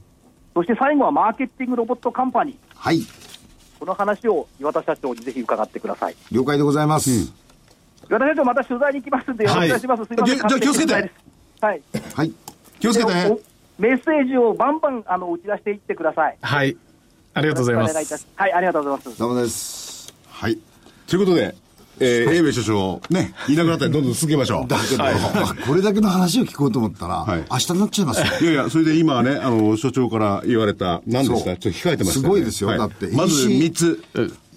[0.55, 3.01] そして最後はマーケティングロボットカンパニー、はい。
[3.79, 6.17] この話を岩田社長にぜひ伺ってください。
[6.33, 7.33] 了解でございます。
[8.09, 10.05] 岩田社長、また取材に行きますんで、よろしくお願いします。
[10.05, 11.01] すいません、じゃあ気をつけては
[11.75, 11.83] い。
[12.15, 12.33] はい。
[12.81, 13.13] 気をつけて
[13.79, 16.37] メッセージをバンバンあの打ち出していってください。
[16.41, 16.77] はい。
[17.35, 18.27] ありがとうございまよろしくお願いいたすし。
[18.37, 19.19] はい、ありがとうございます。
[19.19, 20.15] どうもです。
[20.29, 20.59] はい。
[21.09, 21.57] ということで、
[21.99, 24.67] えー、英明所長、ね、いなくなったらどんどん続けましょう。
[24.71, 25.03] だけど、
[25.67, 28.27] これだけの話を聞こうと思ったら、はい明日になっちゃいますよ。
[28.41, 32.23] いやいや、それで今ね、あの、所長から言われた、何でしたそうちょっと控えてましたね。
[32.25, 34.05] すごいですよはだってまず EC 3つ。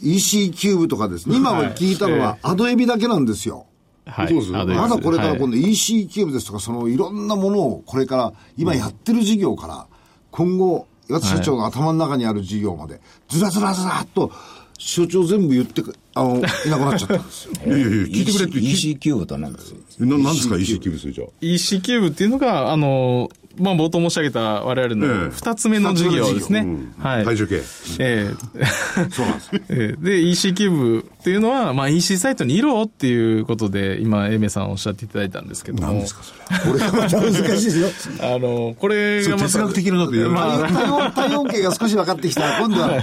[0.03, 1.35] EC キューブとかですね。
[1.35, 3.65] 今は聞いたのはアドエビだけなんですよ。
[4.05, 4.27] はい。
[4.27, 9.87] そうですまだこれからはい今度 EC キューブですとか、そのいろんなものをこれから、今やってる事業から、
[10.29, 14.31] 今後、岩田社長の頭の中にある事業まで、ずらずらずらっと、
[14.77, 17.53] 所長全部言ってく、あの、いなくなっちゃったんですよ。
[17.65, 26.65] いやいやいや、聞いてくれって EC, キューブとは何ですななんですか？EC キューブ数じゃ EC キューブっていうのが、あの、まあ、冒頭申し上げた我々ええの二つ目の事業ですね。
[26.99, 27.25] はい。
[27.25, 27.61] 体重計。
[27.99, 28.65] ええ
[29.11, 29.61] そうなんですよ。
[29.69, 35.87] ええで、EC キューブっていうのは、まあ、EC サイトに色っていうことで、今、エメさんおっしゃっていただいたんですけども。
[35.87, 36.33] 何ですかそ
[36.65, 36.71] れ。
[36.71, 37.87] これがまた難しいですよ。
[38.21, 43.01] あの、これがまた哲学的なこと言うまあ体温、体温計が少し分かってきたら、今度は、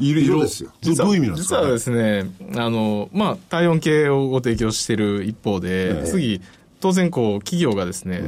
[0.00, 0.70] 色色ですよ。
[0.82, 1.56] どどういう意味なんですか？
[1.60, 6.40] 実はですね、あの、まあ、体温計をご提供している一方で、次、
[6.86, 8.20] 当然こう、企業がですね、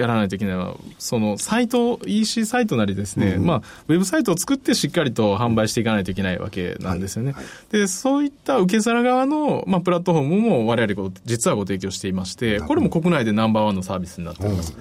[0.00, 7.36] やらないといけないのは、その、サイト、EC サイトなりですね、まあ、ウェブサイトを作ってしっかりと販売していかないといけないわけなんですよね。
[7.70, 14.74] で、そういった受け皿側の、まあ、プラットフォームも我々ご、実はご提供していまして、これも国内でナンバーワンのサービスになっております。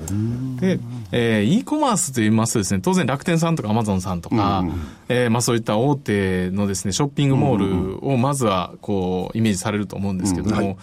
[0.60, 0.80] で、
[1.12, 1.60] えー。
[1.60, 4.66] e コマースと言いますとですね、当然楽天さんとかアマゾンさんとか、
[5.08, 10.80] えーまあそういった大手のですね、ショッピングモールをまずはこう、イメージされると思うんですけども、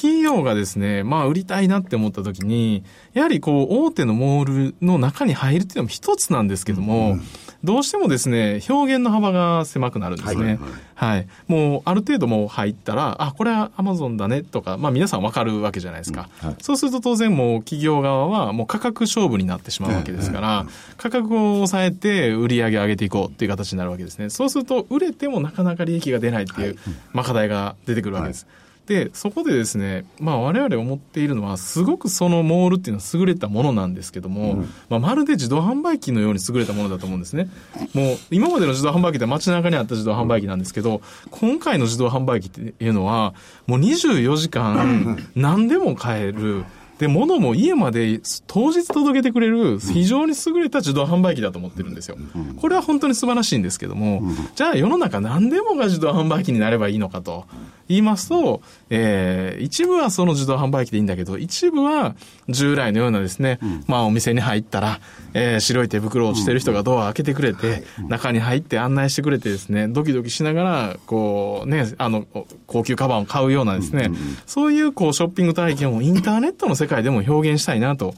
[0.00, 2.82] 企業がですね、まあ売りたいなって思った時に、
[3.12, 7.18] やはりこう、大手のモールの中に入るっていうのも一つなんですけども、
[7.62, 10.58] どうしてもですね、表現の幅が狭くなるんですね。
[10.94, 11.28] はい。
[11.48, 16.30] もう、ある程度もう入ったら、あ、これはアマゾンだねとか、まあ皆さんわかるわけじゃないですか。
[16.62, 24.30] そうすると当然もう企業側はもう価格勝負になってしまうわけですから、価格を抑えて売り上げ上げていこうっていう形になるわけですね。
[24.30, 26.78] そうすると、売れてもなかなか利益が出ないっていう、
[27.12, 28.46] まあ課題が出てくるわけです。
[28.90, 37.48] で、そこでですね、まあ我々思っているのは、すごくそのモールっていうのは優れたものなんですけども、まあまるで自動販売機のように優れたものだと思うんですね。
[37.94, 43.32] もう今までの自動販売機って街中にあった自動販売機なんですけど、今回の自動販売機っていうのは、
[43.68, 46.64] もう24時間 何でも買える。
[47.00, 52.18] で、物も家まで当日届けてくれる非常に優れた自動販売機だと思ってるんですよ。
[52.60, 54.22] これは本当に素晴らしいんですけども、
[54.54, 57.46] じゃあ世の中何でもが自動販売機になればいいのかと
[57.88, 58.60] 言いますと、
[58.90, 62.14] えー一部はその自動販売機でいいんだけど、一部は
[62.48, 65.00] 従来のようなですね、まあお店に入ったら、
[65.32, 72.26] えー白い手袋をしてる人がドアを開けてくれて、中に入って案内してくれてですね、ドキドキしながら、こうね、あの、
[72.66, 74.10] 高級カバンを買うようなですね、
[74.46, 78.14] そういうこうショッピング体験をインターネットの世界でも表現したいなと。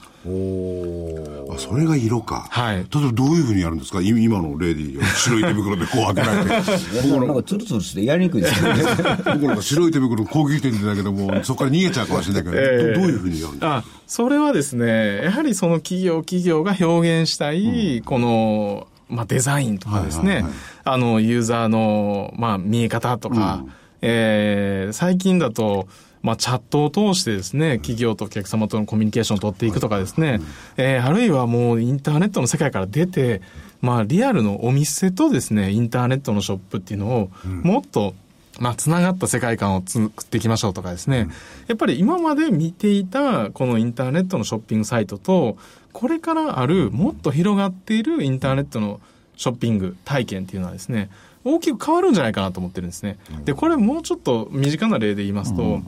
[1.54, 2.46] あ、それが色か。
[2.50, 2.76] はい。
[2.76, 4.00] 例えばどういうふうにやるんですか？
[4.00, 6.48] い今の例で言う白い手袋でこう開けられて。
[7.26, 8.82] なんかツルツルしてやりにくいですよね。
[9.34, 12.94] 僕なんか白い手袋攻撃点でだけども、そこから逃げちゃうかもしれないけど、ええ。
[12.94, 13.76] どどういうふうにやるんですか？
[13.76, 20.52] あ、それはですね、やはりその企業企業が表現したい、この、まあ、デザインとかですね、はいはいはい。
[20.84, 23.64] あの、ユーザーの、まあ、見え方とか、
[24.00, 25.86] えー最近だと、
[26.22, 30.40] まあ、チャットを通してですね、企業とお客様とのコミュニケーションを取っていくとかですね、
[30.76, 33.42] えーあるいはもうインターネットの世界から出て、
[33.80, 38.14] まあ、リアルのお店とですね、インターネットのショップっていうのを、もっと、
[38.60, 41.28] まあ、つながった世界観を作っていきましょうとかですね、
[41.66, 45.56] やっぱり今まで見ていたこのインターネットのショッピングサイトと、
[45.92, 49.00] これからあるもっと広がっているインターネットの
[49.36, 51.10] ショッピング体験っていうのはですね、
[51.44, 53.18] 大きく変わるんじゃないかなと思ってるんですね。
[53.44, 55.82] で、これもうちょっと身近な例で言いますと、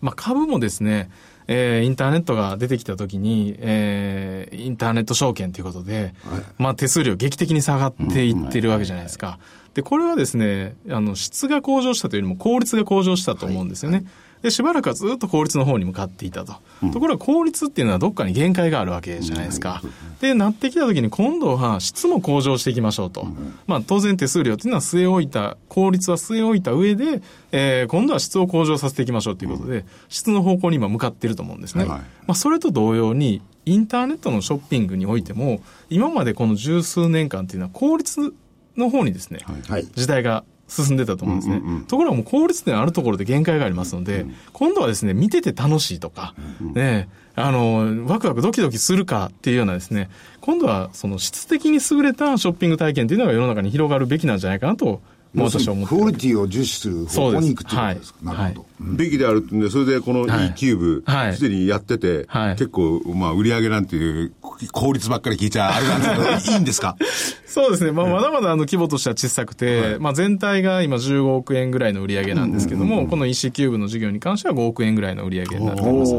[0.00, 1.10] まあ、株もですね、
[1.46, 6.14] えーインターネットが出てきたときに、えーインターネット証券ということで、
[6.58, 9.38] まあ、手数料劇的に下がっていってるわけじゃないですか。
[9.74, 14.04] で、これはですね、あの、質が向上したというよりも効率が向上したと思うんですよね。
[14.42, 16.54] で、しばらくはずっと効率の方に向かっていたと。
[16.92, 19.82] ところが効率っていうのはどっかに限界があるわけじゃないですか。
[20.20, 23.26] で、なってきたときに今度は質も向上していきましょうと。
[23.66, 27.22] まあ、当然手数料っていうのは据え置いた、効率は据え置いた上で、
[27.52, 31.84] えー今度は質を向上させていきましょうということで、質の方向に今向かっていると思うんですね。
[31.84, 38.32] はいまあ、それと同様に、インターネットのショッピングにおいても、今までこの十数年間っていうのは効率
[38.76, 39.86] の方にですね、はい。
[39.94, 41.60] 時代が進んでたと思うんですね。
[41.88, 55.00] ところがもう効率点あるところで限界がありますので、今度はですね、見てて楽しいとか、ね、あの、ワクワクドキドキするかっていうようなですね、今度はその質的に優れたショッピング体験っていうのが世の中に広がるべきなんじゃないかなと
[55.34, 56.00] もう私は思ってる。
[56.00, 58.18] クオリティを重視する方向に行くっていうことですか？
[58.22, 58.66] なるほど。
[58.96, 61.34] べきであるってんで、それでこのはい E キューブは、い。
[61.34, 62.54] すでにやってて、はい。
[62.54, 64.32] 結構、まあ、売り上げなんていう、
[64.72, 66.96] 効率ばっかり聞いちゃあれなんですけど、いいんですか？
[67.46, 67.92] そうですね。
[67.92, 76.14] まあ、まだまだあの規模としては小さくて、まあ、全体が今15億円ぐらいの売り上げなんですけども、この EC キューブの事業に関しては5億円ぐらいの売り上げになっています。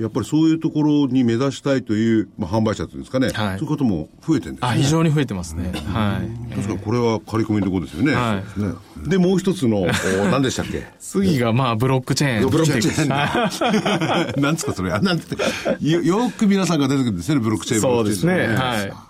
[0.00, 4.70] やっぱりそういうところに目指したいという、まあ、販売者というんですかね、はいそういうことも増えてるんですね。
[4.70, 5.72] あ、非常に増えてますね。
[5.92, 6.54] はい。
[6.54, 8.14] 確かにこれは刈り込みのところですよね。
[8.14, 8.74] はいね
[9.08, 9.86] で、もう一つの、お
[10.30, 10.86] 何でしたっけ？
[11.00, 12.50] 次がまあ、ブロックチェーン。
[12.50, 14.92] ブロックチェーンはい なんですか、それ。
[14.92, 15.36] あなんて
[15.80, 17.82] よよく皆さんが出てくるんですね、ブロックチェーン。
[17.82, 18.46] そうですね。
[18.46, 19.07] はい。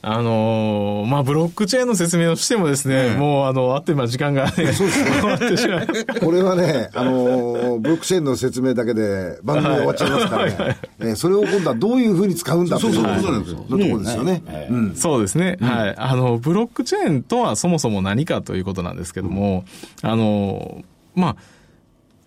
[0.00, 4.86] あのーまあ、ブロックチェーンの説明をしてもですね、もう、あの、あっという間に時間が、 ね、終
[5.26, 5.86] わってしまう。
[6.24, 10.76] これはね、あのーブロックチェーンの説明だけで番組終わっちゃいますからね。
[11.00, 14.42] えーそれを今度はどういうふうに使うんだそうそうっていそうなんですよのところですよね。
[14.70, 14.92] うん。
[14.94, 15.56] そうですね。
[15.60, 15.94] はい。
[15.96, 19.64] あの、ブロックチェーンとはそもそも何かということなんですけども、
[20.02, 20.82] あの、
[21.16, 21.36] まあ、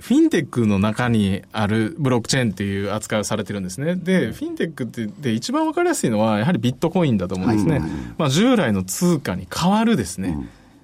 [0.02, 3.96] フィンテックの中にあるブロックチェーンっていう扱いをされてるんですね。
[3.96, 7.82] で、フィンテックってで一番わかりやすいのは、やはりビットコインだと思うんですね。
[8.18, 10.38] まあ、従来の通貨に代わるですね、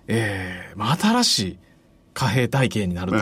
[0.07, 1.57] えーまあ、新しい
[2.13, 3.17] 貨幣体系になると。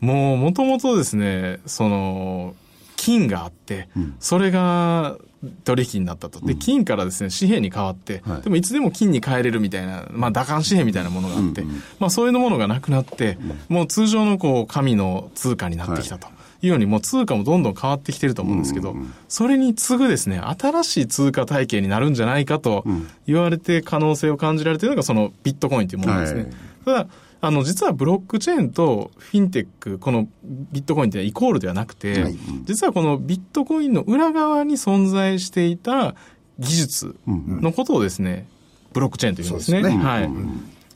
[0.00, 2.54] もう、もともとですね、その、
[3.00, 5.16] 金があって、それが
[5.64, 6.38] 取引になったと。
[6.44, 8.42] で、金からですね、紙幣に変わって、はい。
[8.42, 11.64] でもいつでも金に変えれるみたいな、まあ、打艦紙幣みたいなものがあって、
[11.98, 13.38] まあ、そういうものがなくなって、
[13.70, 16.26] もう通常のこう、紙の通貨になってきたと。
[16.26, 16.66] い。
[16.66, 18.94] うように、もう通貨もどんどん変わってきてると思うんですけど、
[19.28, 22.84] それに次ぐですね、新しい通貨体系になるんじゃないかと
[23.26, 26.42] 言われて可能性を感じられているのが、そのビットコインというものですね。
[26.42, 26.50] はい。
[26.84, 27.06] ただ、
[27.42, 36.14] あの、実はブロックチェーンとフィンテック、このビットコインってイコールではなくて、はい実はこのビットコインの裏側に存在していた
[36.58, 38.46] 技術のことをですね、
[38.92, 39.82] ブロックチェーンというんですね。
[39.82, 40.30] すねはい。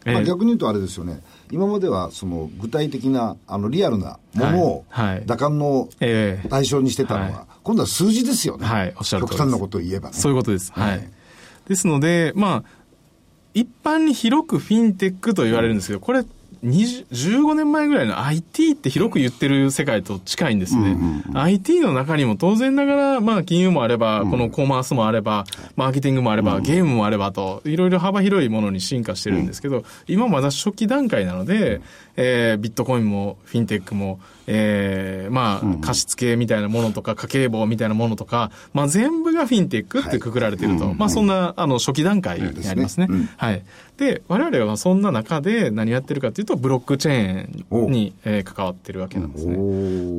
[0.07, 1.23] えまあ、ー逆に言うとあれですよね。
[1.51, 4.85] 今まではその具体的なあのリアルなものを
[5.25, 8.67] 打艦のええ対象にしてたのは、はい今度は数字ですよね。
[8.67, 10.15] はいおっしゃる極端なことを言えばね。
[10.15, 10.71] そういうことです。
[10.73, 11.11] はい。
[11.67, 12.65] ですので、まあ、
[13.55, 16.25] 一般に広くフィンテックと言われるんですけど、これ、
[16.65, 20.97] 20 15年前ぐらいの IT って広く言ってる世界と近いんですね。
[21.35, 25.45] IT の中にも当然ながら、まあ金融もあれば、このコマースもあれば、
[25.77, 31.83] マーケティングもあれば、ゲームもあればと、いろいろ幅広いものに進化してるんですけど、今まだ初期段階なので、
[32.17, 40.95] えービットコインもフィンテックも、えーまあ貸付みたいなものとか家計簿みたいなものとか、まあ全部がフィンテックってくくられてると。
[40.95, 43.09] まあそんな、あの、初期段階にありますね。
[43.37, 43.63] はい。
[43.97, 49.57] で、我々はそんな中で何やってるかというと、ブロックチェーンに、えー関わってるわけなんですね。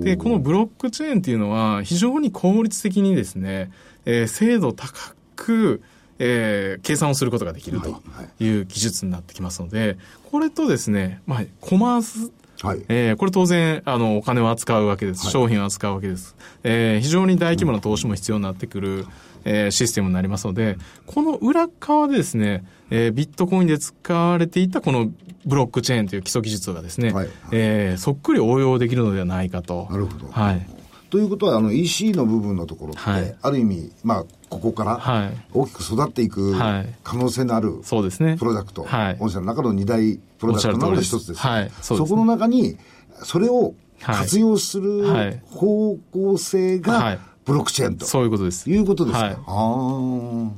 [0.04, 3.72] で、このブロックチェーンっていうのは非常に効率的にですね、
[4.06, 5.82] えー精度高く、
[6.20, 8.02] えー計算をすることができると
[8.40, 9.98] いう技術になってきますので、
[10.32, 12.32] これとですね、まあ、コマース
[12.64, 12.86] はい。
[12.88, 15.30] えーこれ当然、あの、お金を扱うわけです。
[15.30, 16.36] 商品を扱うわけです。
[16.64, 19.06] えー非常に大規模な投資も必要になってくる、
[19.44, 25.12] えーシステムになりますので、この裏側でですね、えービットコインで使われていたこの
[25.46, 29.88] ブロックチェーンという基礎技術がですね、はいえーそっくり応用できるのではないかと。
[29.92, 30.66] なるほどはい。
[31.10, 34.26] ということは、あの EC の部分のところって、はいある意味、まあ、
[34.56, 38.38] ここからはい大きく育っていくはい可能性のあるそうですね。
[38.38, 41.40] プロダクト、はい御社の中の二大プロダクトの一つです。
[41.40, 42.78] はいそうですねこの中に、
[43.24, 48.70] それを活用するはい方向性はいがブロックチェーンとそういうことです。
[48.70, 49.26] いうことですか。
[49.26, 49.38] はいあ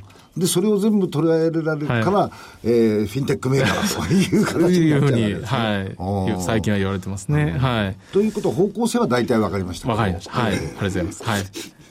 [0.03, 0.07] あ。
[0.38, 2.31] で、それを全部捉えられるから、は
[2.63, 6.41] えーフィンテックメーカーというそう形にいうふうに、なっちゃうわけですねはい。
[6.43, 7.57] 最近は言われてますね。
[7.57, 7.95] はい。
[8.13, 9.89] ということ、方向性は大体分かりました。
[9.89, 10.31] わかりました。
[10.31, 10.53] はい。
[10.53, 11.23] ありがとうございます。
[11.23, 11.43] はい。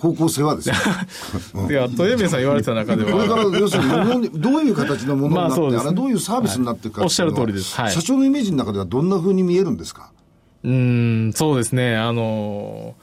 [0.07, 0.75] 方向性はですね。
[1.69, 3.83] では、トエベさん言われてた中では、これから要する
[4.21, 5.77] にどういう形のものになって、 まあね。
[5.79, 7.75] あれどういうサービスになっていくかおっしゃる通りです。
[7.81, 7.93] はい。
[7.93, 10.11] 社長のイメージの中ではどんな風に見えるんですか？
[10.65, 11.97] うーん、そうですね。
[11.97, 12.95] あの、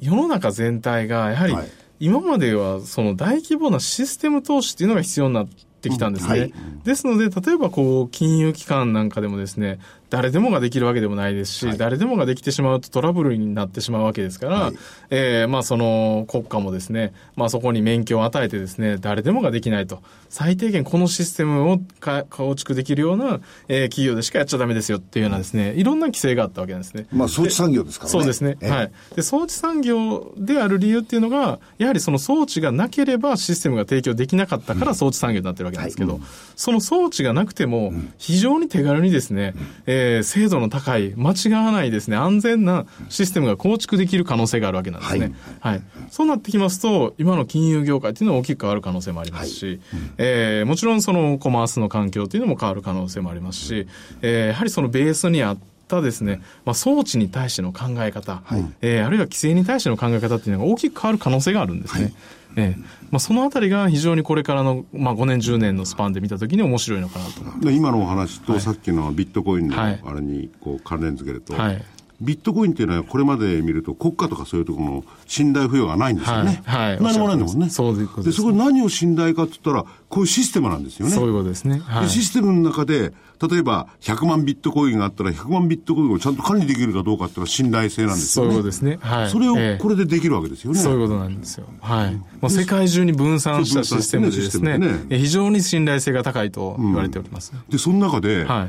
[0.00, 1.68] 世の中全体が、やはりはい、
[2.00, 5.48] 今までは、その大規模なシステム投資っていうのが必要になっ
[5.82, 6.34] てきたんですね。
[6.34, 6.52] うんはい。
[6.84, 9.78] ですので、例えば、こう、金融機関なんかでもですね、
[10.10, 14.74] 誰でもができるわけでもないですし、誰でもができてしまうとトラブルになってしまうわけですから、はい
[15.10, 20.02] えーまあ、その国家もですね、まあ、そこに免許を与えてですね、誰でもができないと。
[20.28, 27.06] 最低限このシステムをか構築できるような、えー企業でしかやっちゃダメですよっていうようなですね、いろんな規制があったわけなんですね。
[27.12, 28.12] まあ、装置産業ですからね。
[28.12, 28.56] そうですね。
[28.60, 28.92] ええはい。
[29.16, 36.20] で、装置産業である理由っていうのが、やはりその装置がなければシステムが提供できなかったから装置産業になってるわけなんですけど、
[36.56, 39.54] その装置がなくても、非常に手軽にですね、
[39.86, 45.32] ええー精度の高い、間違わないですね、安全なシステムが構築できる可能性があるわけなんですね。
[45.60, 45.82] はい。
[46.10, 49.80] そうなってきますと、今の金融業界っていうのは大きく変わる可能性もありますし、
[50.18, 53.86] えーもちろんそのコマースの環境っていうのも変わる可能性もありますし、
[54.22, 58.42] えーやはりそのベースにあったですね、まあ、装置に対しての考え方、
[58.80, 62.12] えーあるいは規制に対しての考え方っていうのが大きく変わる可能性があるんですね。
[62.56, 67.66] ええまあ、そのあたりが非常にこれからの、まあ、5年、10年のスパンで見たときに面白いのかなと。
[67.66, 70.00] で今のお話とさっきのビットコインのはい。
[70.04, 71.84] あれにこう関連付けると、はい
[72.20, 76.62] ビットコインっていうのはこれまで見ると国家とかそういうところの信頼付与がないんですよね。
[76.66, 77.70] はいはい何もないんだもんね。
[77.70, 81.12] そういうことで、ですそこで何を信頼かって言ったら、こういうシステムなんですよね。
[81.12, 81.80] そういうことですね。
[81.80, 83.12] はいでシステムの中で、
[83.48, 88.50] 例えば100万ビットコインがあったら、100万ビットコインをちゃんと管理できるかどうかっていうのは信頼性なんですよね。
[88.50, 88.98] そういうことですね。
[89.00, 89.30] はい。
[89.30, 90.78] それをええこれでできるわけですよね。
[90.78, 91.66] そういうことなんですよ。
[91.80, 92.14] はい。
[92.14, 97.52] まあ、世界中に分散したシステムでですねね非常に信頼性が高いと言われております。
[97.70, 98.68] で、その中で、は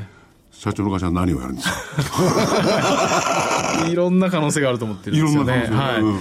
[0.63, 1.73] 社長の会社は何をやるんですか？
[3.87, 3.89] い。
[3.91, 5.65] いろんな可能性があると思ってるんですよね。
[5.65, 6.01] いろんな可能性はい。
[6.01, 6.17] うんうん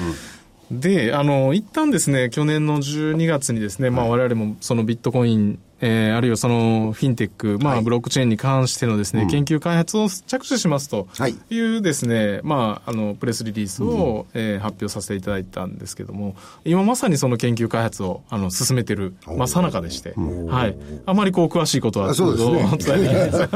[0.72, 20.76] で、あの、一旦ですね、去年の12月にですね、まあ我々もそのビットコイン、えーあるいはそのフィンテック、まあブロックチェーンに関してのですね、研究開発を着手しますとはいいうですね、まああの、プレスリリースを、えー発表させていただいたんですけども、今まさにその研究開発をあの進めてる、まあさなかでして、はい。
[21.06, 22.98] あまりこう詳しいことは、あそうですね。
[22.98, 23.38] えないです。
[23.38, 23.48] が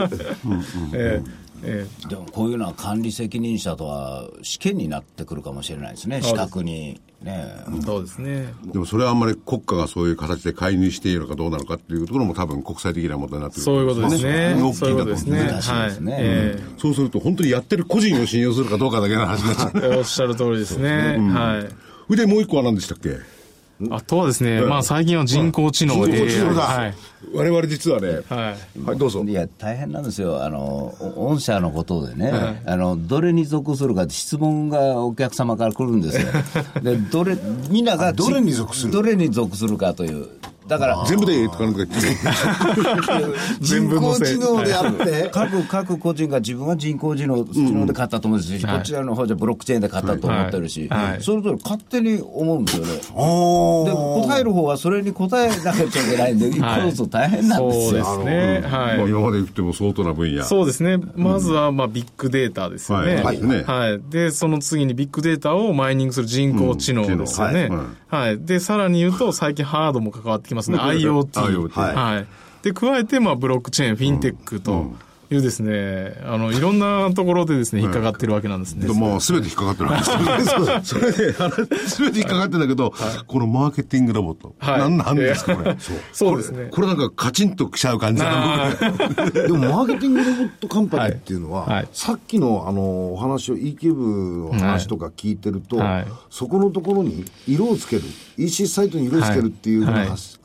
[1.65, 7.01] えでもこういうのは管理責任者とは試験になってくるかもしれないですね、資格に。
[7.23, 8.53] ねそうですね。
[8.67, 14.55] でもそれはあんまり国家がそういう形で介入しているのかどうなのかっていうところも多分国際的な問題になってくるそういうことですね。
[14.63, 15.39] 大きそういことですね。
[15.39, 19.93] 難しいですねそうすると本当にやってる個人を信用するかどうかだけの話になっちゃう。
[19.99, 21.17] おっしゃる通りですね。
[21.33, 21.65] は
[22.11, 22.17] い。
[22.17, 23.34] で、もう一個は何でしたっけ？
[23.91, 26.95] あとはですね、まあ最近は人工知能で、人工知能だはい。
[27.33, 28.81] 我々実はね、はい。
[28.87, 29.25] はい、どうぞ。
[29.25, 30.45] いや、大変なんですよ。
[30.45, 36.29] あの、お御社のことでね、あの、どれに属するかって質問がお客様から来るんですよ。
[36.83, 37.37] で、どれ、
[37.69, 38.93] みんなが、どれに属する？
[38.93, 40.29] どれに属するかという。
[40.67, 41.97] だから、全部でとかなんか言って
[43.61, 52.93] 人工知能であって、各、各個人が自分は人工知能知能で買ったと思うんですし、はいこちらの方じゃブロックチェーンで買ったと思ってるし、はいはいそれぞれ勝手に思うんですよね。
[53.15, 53.93] おで、
[54.27, 58.05] 答える方はそれに答えなきゃいけないんで、一個ずつ大変なんですよ。
[58.05, 58.61] そうですね。
[58.71, 59.09] まあはい。
[59.09, 60.45] 今まで言っても相当な分野。
[60.45, 60.99] そうですね。
[61.17, 63.17] まずは、まあ、ビッグデータですよね。
[63.17, 64.01] はいはいはい。
[64.11, 67.71] で、その次にビッグデータをマイニングする人工知能ですよね。
[68.09, 68.41] はい。
[68.41, 70.79] で、さらに言うと、最近ハードも関わってきますね。
[70.79, 71.81] IoT。
[71.95, 72.27] はい。
[72.63, 74.93] で、加えて、まあ、ブロックチェーン、フィンテックと
[75.35, 78.87] いうですね、あの、いろんなところでですね、引っかかってるわけなんですね。
[78.87, 80.81] でもう全て引っかかってるわけですよね。
[80.85, 82.93] それで、全て引っかかってるんだけど、
[83.27, 84.55] このマーケティングロボット。
[84.59, 84.79] はい。
[84.81, 85.77] なんなんですか、これ。
[86.13, 86.37] そう。
[86.37, 86.69] ですね。
[86.71, 88.23] これなんかカチンときちゃう感じ。
[88.23, 88.71] だな、
[89.17, 96.07] 僕でもマーケティングロボットカンパニーっていうのは、さっきのあのお話を EQ 部の話とか聞いてると、はい。
[96.31, 98.03] そこのところに色をつける
[98.37, 100.39] EC サイトに色をつけるっていうふうな、説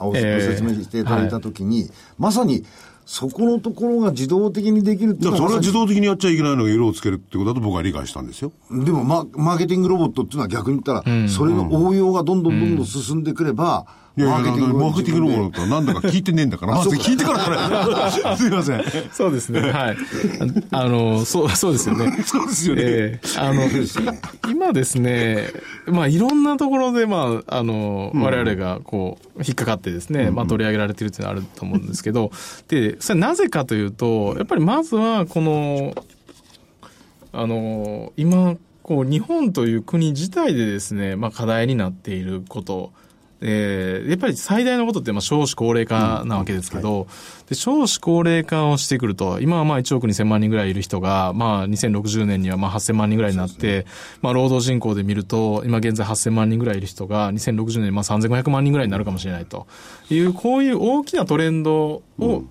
[0.63, 2.65] 明していただいたときに、まさに
[3.11, 8.51] そこのところが自動的にできるってそれはうのはまさ自動的にやっちゃいけないのが色をつけるってことだと僕は理解したんですよ。
[8.69, 13.87] にでもママーケティングロボットっていうのは逆に言ったら、それの応用がどんどんどんどん進んでくれば、
[14.19, 18.11] いやいや、マーケティングロボッットはなんだか聞いてねえんだから、まず聞いてか らから。
[18.37, 18.83] すいません。
[19.13, 19.61] そうですね。
[19.71, 19.97] はい。
[20.71, 22.11] あの、そう、そうですよね。
[22.27, 23.63] そうですよねええあの、
[24.51, 25.47] 今ですね、
[25.87, 32.31] まあ、いろんなところで、まあ、あの、我々が、こう、引っかかってですね、まあ、取り上げられてるっていうのはあると思うんですけど、
[32.67, 35.95] で、それなぜかというと、やっぱりまずは、この、
[37.31, 42.91] あの、今、こう、日本という国自体でですね、まあ、課題になっていること、
[43.41, 47.07] えーやっぱり最大のことってまあ少子高齢化なわけですけど、
[47.47, 53.85] で少子高齢化をしてくると、今はまあ1億2000万人ぐらいいる人が、まあ2060年にはまあ8000万人ぐらいになって、
[54.21, 59.67] まあ労働人口で見ると、今現在8000万人ぐらいいる人が、2060年にまあ3500万人ぐらいになるかもしれないと。
[60.09, 62.43] いう、こういう大きなトレンドを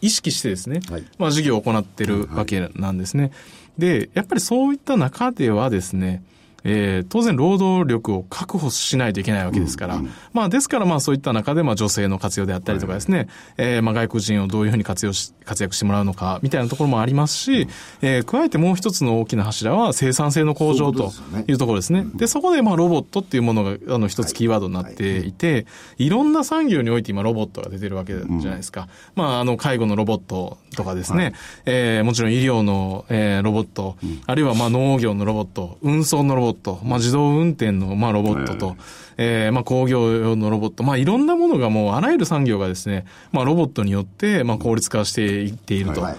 [0.00, 0.80] 意識してですね、
[1.18, 3.30] まあ事業を行っているわけなんですね。
[3.76, 6.22] で、やっぱりそういった中ではですね、
[6.64, 10.00] えー当然労働力を確保しないといけないわけですから、
[10.32, 17.68] まあですからまあそういった中でまあ女性の活用であったりとかですね、えーまあ外国人をどういうふうに活用し、活躍してもらうのかみたいなところもありますし、
[18.02, 21.12] えー加えてもう一つの大きな柱は生産性の向上と
[21.46, 22.04] いうところですね。
[22.14, 28.88] で、そこでまあロボットっていうものがあの一つキーワードになっていて、いろんな産業において今ロボットが出てるわけじゃないですか。
[29.14, 31.34] まああの介護のロボットとかですね、
[31.64, 33.96] えーもちろん医療の、えーロボット、
[34.26, 36.47] あるいはまあ農業のロボット、運送のロボット、
[36.84, 38.76] まあ自動運転のまあロボットと、
[39.16, 46.02] えーまあ工業用のロボット、まあいろんなものがもうあらゆる産業がですね、まあロボットによってまあ効率化していっていると。
[46.02, 46.16] はい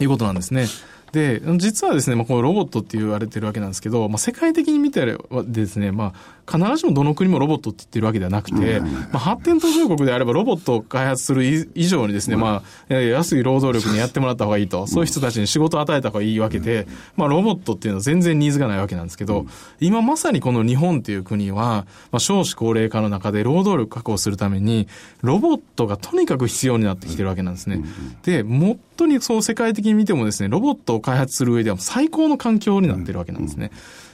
[0.00, 0.06] い。
[0.06, 0.66] うことなんですね。
[1.12, 11.44] で、実はですね、まあ、このロボットって言われてるわけなんですけど、まあ、世界的に見てはですね、まあ、必ずしもどの国もロボットって言ってるわけではなくて、まあ、発展途上国であればロボットを開発する
[11.74, 16.86] 以上にですね、まあ、安い労働力にやってもらった方がいいと、そういう人たちに仕事を与えた方がいいわけで、
[17.16, 19.46] まあ、ロボットっていうのは全然ニーズがないわけなんですけど、
[19.80, 24.88] 今まさにこの日本っていう国は、まあ、少子高齢化の中で労働力確保するために、
[25.22, 27.82] ロボットがとにかく必要になってきてるわけなんですね。
[28.24, 33.70] で、本当にそう世界的に見てもですね、ロボットを開発する上では最高の環境になってるわけなんですね。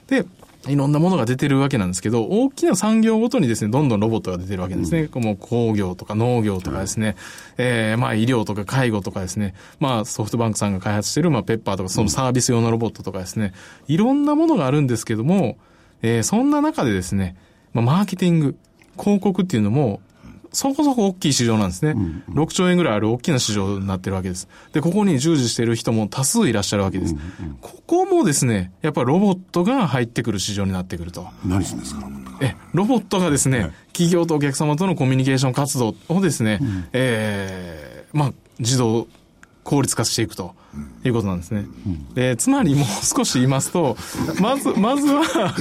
[0.09, 0.25] で、
[0.67, 5.09] いろんなものが出てるわけなんですけど、大きな産業ごとにですね、どんどんロボットが出てるわけですね。
[5.15, 7.15] うん、もう工業とか農業とかですね、
[7.59, 13.55] えー、まあ医療とか介護とかですね、まあソフトバンクさんが開発してる、まあペッパーとかそのサービス用のロボットとかですね、
[13.87, 15.59] いろんなものがあるんですけども、
[16.03, 17.37] えー、そんな中でですね、
[17.73, 18.57] まあマーケティング、
[18.99, 20.01] 広告っていうのも、
[20.53, 21.93] そこそこ大きい市場なんですね。
[21.93, 24.49] うんうん、6兆円ぐらいある大きな市場になってるわけです。
[24.73, 27.15] で、ここに従事している人も多数いらっしゃるわけです。
[27.15, 31.27] うんうん、ここもですね、やっぱりロボットが入ってくる市場になってくると。
[31.45, 39.09] 何するんですか、ロボットえ、ロボットがですね、はい、企業とお客様とのコミュニケーション活動をですね、うん、ええー、まあ、自動
[39.65, 40.55] 効率化していくと
[41.05, 41.67] いうことなんですね。
[42.15, 43.97] で、つまりもう少し言いますと、
[44.41, 45.55] まず、まずは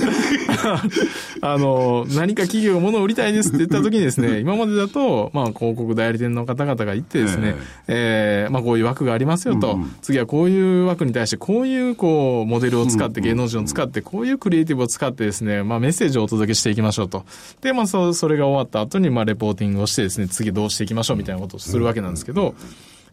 [1.41, 7.55] あの、何か企業が物を売りたいですって言った時にですね、今までだと、まあ、広告代理店の方々が言ってですね、
[7.87, 17.25] えー、まあ、こういう枠がありますよと、次はこういう枠に対して、こういう、こう、モデルを使って、芸能人を使って、こういうクリエイティブを使ってですね、まあ、メッセージをお届けしていきましょうと。
[17.61, 22.55] で、まあ、そそれが終わった後に、まあ、レポーティングをしてですね、次どうしていきましょうみたいなことをするわけなんですけど、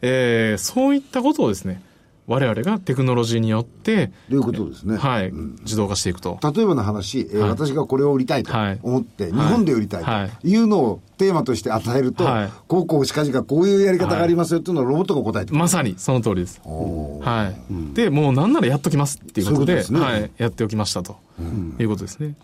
[0.06, 1.82] えー、そういったことをですね、
[2.26, 4.98] 我々がテクノロジーによって、ということですね。
[4.98, 6.38] はい、うん、自動化していくと。
[6.42, 8.52] 例えばの話、えー、はい、私がこれを売りたいと
[8.82, 10.56] 思って、はい、日本で売りたいとい。
[10.56, 16.60] うのをテーマとして与えると、はい、こうこうしかじかこういうやり方がありますよっていうのをロボットが答えてまさにその通りです。
[16.64, 17.72] はい。
[17.72, 22.34] うん、で、もうなんならやっときますっていうことで、ううでね、はい、やっておきましたと、うん、いうことですね。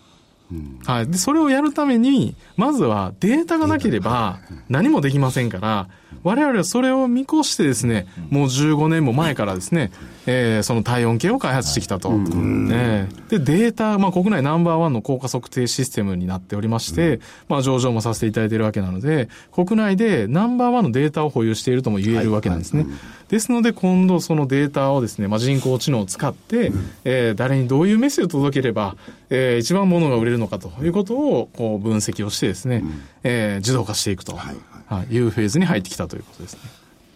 [0.85, 1.07] はい。
[1.07, 5.89] で、それをやるために、まずはデータがなければ何もできませんから、
[6.23, 9.91] 我々はそれを見越してですね、もう15年も前からですね、
[10.27, 12.11] えー、その体温計を開発してきたと。
[12.13, 22.87] ね、で、データ、まあ国内ナンバーワンの効果測定システムになっておりまして、まあ上場もさせていただいているわけなので、国内でナンバーワンのデータを保有しているとも言えるわけなんですね。
[23.29, 26.73] ですので今度そのデータをですね、まあ人工知能を使って、
[27.05, 28.97] えー、誰にどういうメッセージを届ければ、
[29.31, 32.85] えー、一番物が売れるのかということをこう分析をしてですね、
[33.23, 34.37] えー、自動化していくと。
[34.37, 34.57] はい
[34.91, 36.61] はい、いうフェーズに入ってきたということですね。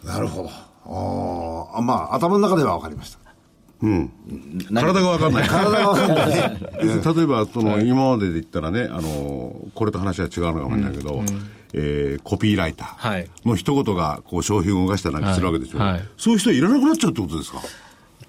[0.04, 0.50] なるほど。
[1.76, 3.18] あまあ、頭の中では分かりました。
[3.82, 4.10] うん。
[4.72, 5.48] 体が分かんない。
[5.48, 6.26] 体が分かんない。
[7.16, 11.26] 例えば、その、今までで言ったらね、あの、これと話は違うのかもしれないけど、うん、
[11.72, 15.78] えー、コピーライターの一言が、こう、商品を動かしたりするわけでしょ。
[15.78, 17.60] はいはい、そういう人はいらなくなっちゃうってことですか？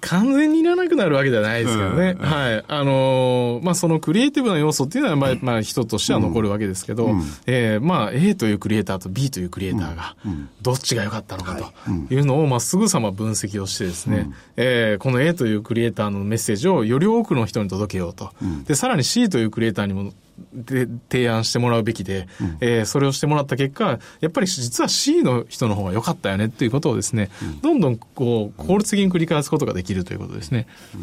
[0.06, 2.16] 完全にいらなくなるわけではないですけどね。
[2.18, 2.64] はい。
[2.66, 10.16] あのー、まあ、そのクリエイティブな要素っていうのは、まあ、まあ、人としては残るわけですけど、うん、えー、まあ、A というクリエイターと B というクリエイターが、
[10.62, 12.20] どっちが良かったのかとい。
[12.20, 18.30] うのを、まあ、すぐさま分析をしてですね、うん、えー、この A というクリエイターのメッセージをより多くの人に届けようと。
[18.66, 20.12] で、さらに C というクリエイターにも
[20.52, 30.66] で提案してもらうべきで、うん、えー、それをしてもらった結果、やっぱり実は C の人の方が良かったよねっていうことをですね、うん、どんどんこう効率的に繰り返すことができるということですね。
[30.94, 30.98] う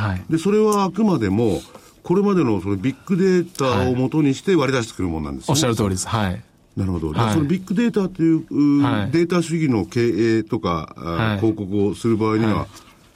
[0.00, 0.22] ん、はい。
[0.30, 1.60] で、それはあくまでも、
[2.02, 6.08] これまでのそのビッグデータをもとにして割り出してくるものなんですね、はい、おっしゃる通りです。
[6.08, 6.42] はい。
[6.76, 7.12] なるほど。
[7.12, 12.68] はい、そのビッグデータという、はい、データ主義の経営とか、はい、広告をする場合には、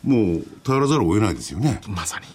[0.03, 1.81] もう頼らざるを得ないですよね。
[1.87, 2.27] まさに。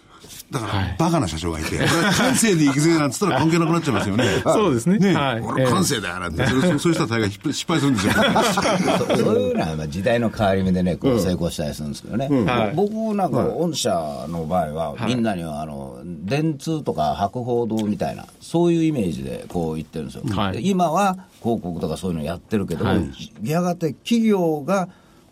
[0.50, 1.78] だから、バカな社長がいて、
[2.18, 4.26] 感性で行くぜなんつったら関係なくなっちゃいますよね。
[4.44, 4.98] そうですね。
[4.98, 8.14] ね、はい、俺感性だよなんて、そういう人は大概失敗するんですよ。
[9.18, 12.30] そういうのは時代の変わり目でね、こう成功したりするんですけどね。
[12.76, 20.24] 僕なんか、御社の場合は、みんなには、あの、電通とか博報堂みたいな、そういうイメージでこう言ってるんですよ。
[20.62, 22.86] 今は広告とかそういうのやってるけど、
[23.44, 24.88] やがて企業が、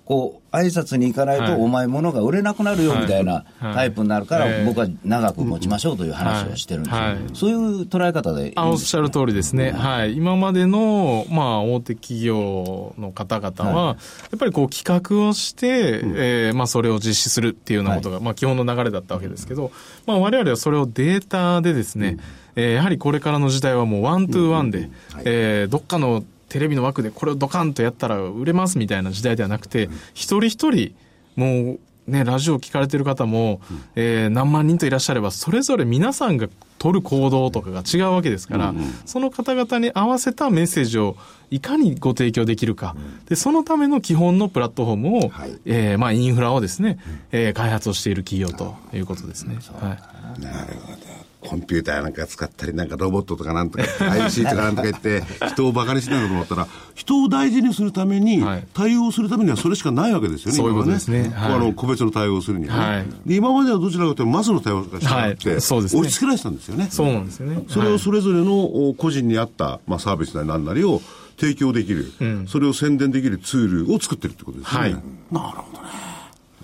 [0.06, 7.02] こう挨拶に行かないと、お前、物が売れなくなるよみたいなタイプになるから、僕は長く持ちましょうという話をしてるんですよ、
[7.34, 13.94] そういう捉え方であおっしゃる通りですね、はい、今までの、まあ、大手企業の方々は、や
[14.36, 19.72] っぱりこう企画をして、えまあ、それを実施するっていうようなことが、まあ、基本の流れだったわけですけど、
[20.06, 22.18] まあ、我々はそれをデータでですね、
[22.56, 24.90] えやはりこれからの時代はもうワントゥーワンで、
[25.26, 30.96] えどっかのテレビの枠でこれをドカンとやったら売れますみたいな時代ではなくて、一人一人、
[31.36, 41.18] もうね、ラジオを聞かれてる方も、うん、えー、何万人といらっしゃれば、それぞれ皆さんが取る行動とかが違うわけですから、うんうん、その方々に合わせたメッセージを
[41.50, 49.58] いかにご提供できるか、うん、でそのための基本のプラットフォームを、はい、えー、まあ、インフラをですね、うん、えー、開発をしている企業ということですね。
[49.80, 49.98] は
[50.38, 51.25] い、なるほど。
[51.48, 53.86] コンピューターなんか使ったり、なんかロボットとかなんとか、
[54.26, 58.44] IC とかなんとか言って、人を馬鹿にしないかと思ったら、人を大事にするために、
[58.74, 61.34] 対応するためにはそれしかないわけですよね、そういうことですね。
[61.36, 63.36] あの個別の対応をするには、ねはい、で。
[63.36, 66.88] 今まではどちらかというと、マスの対応しかしなくて、はい、そうですね、押し付けられてたんですよね。
[66.90, 67.64] そうなんですよね。
[67.68, 71.02] それをそれぞれの個人に合った、まあ、サービスなりなんなりを
[71.38, 74.80] 提供できる、うん、それを宣伝できるツールを作ってるってことですね。
[74.80, 76.05] はい、なるほどね。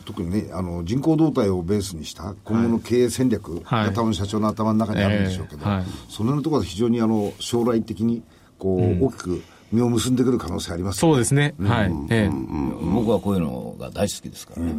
[0.05, 8.23] 特にね、あの人口動態をベースにした今後の経営戦略が、多分社長の頭の中にあるんでしょうけど、はい、そのようなところは非常にあの将来的に
[8.59, 14.73] こう、うん、大きく実を結んでくる可能性あります、ね、そうですね、はい、え僕はこういうのが大好きですからね、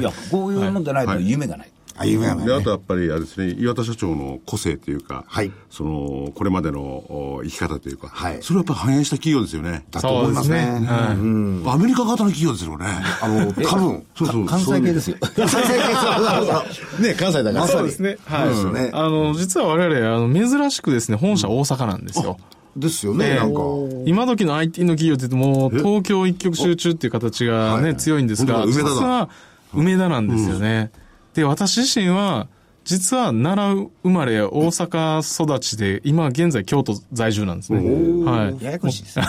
[0.00, 1.70] いや、こういうのでないと夢がない。
[1.98, 9.84] あ夢はね、であとやっぱりあれですね岩田社長の個性というか、はい、そのこれまでの生き方というか、はい、それをやっぱり反映した企業ですよね。
[9.90, 10.86] だと思いますね、ね。
[10.86, 12.86] はい、うん、アメリカ型の企業ですよね。
[13.20, 15.16] あの多分そうそう関西系ですよ。
[15.20, 17.66] 関西系ね関西だから。
[17.66, 18.16] そうですね。
[18.26, 22.38] はい、あの実は我々あの珍しくですね本社大阪なんですよ、
[22.76, 23.60] ですよね、なんか。
[24.06, 29.28] 今時の IT の企業って言うと、もう東京一極集中っていう形がね、強いんですが、実は
[29.74, 30.90] 梅田なんですよね。
[31.02, 31.07] うん
[31.38, 32.48] で、私自身は、
[32.82, 37.78] 実は奈良生まれ、大阪育ちで、今現在京都在住なんですね。
[38.24, 38.64] はい。
[38.64, 39.20] ややこしいです。
[39.20, 39.24] や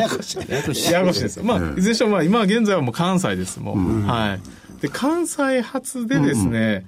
[0.00, 0.38] やこしい。
[0.38, 0.92] ややこしい。
[0.92, 1.40] ややこしいです。
[1.40, 4.02] まあ、いずれにしても、まあ、今現在はもう関西です、もう。
[4.02, 4.80] はい。
[4.80, 6.84] で、関西発でですね、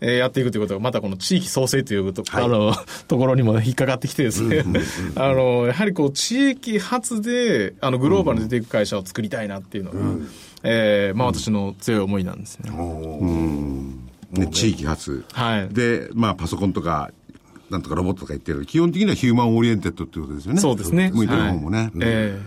[0.00, 2.74] えー、やっていくということは、またこの地域創生というと,、はい、あの
[3.06, 4.64] ところにも引っかかってきてですね、
[5.14, 10.28] あの、やはりこう、地域発で、あの、グローバルに出ていく会社を作りたいなっていうのが、うん、
[10.64, 12.72] えー、まあ私の強い思いなんですね。
[12.76, 12.82] う
[13.24, 17.10] んね、地域発、はい、で、まあ、パソコンとか、
[17.70, 20.60] なんとかロボットとか言ってる基本的には human oriented っていうことですよね。
[20.60, 21.10] そうですね。
[21.12, 21.78] 向いてる方もね。
[21.78, 22.40] はい、え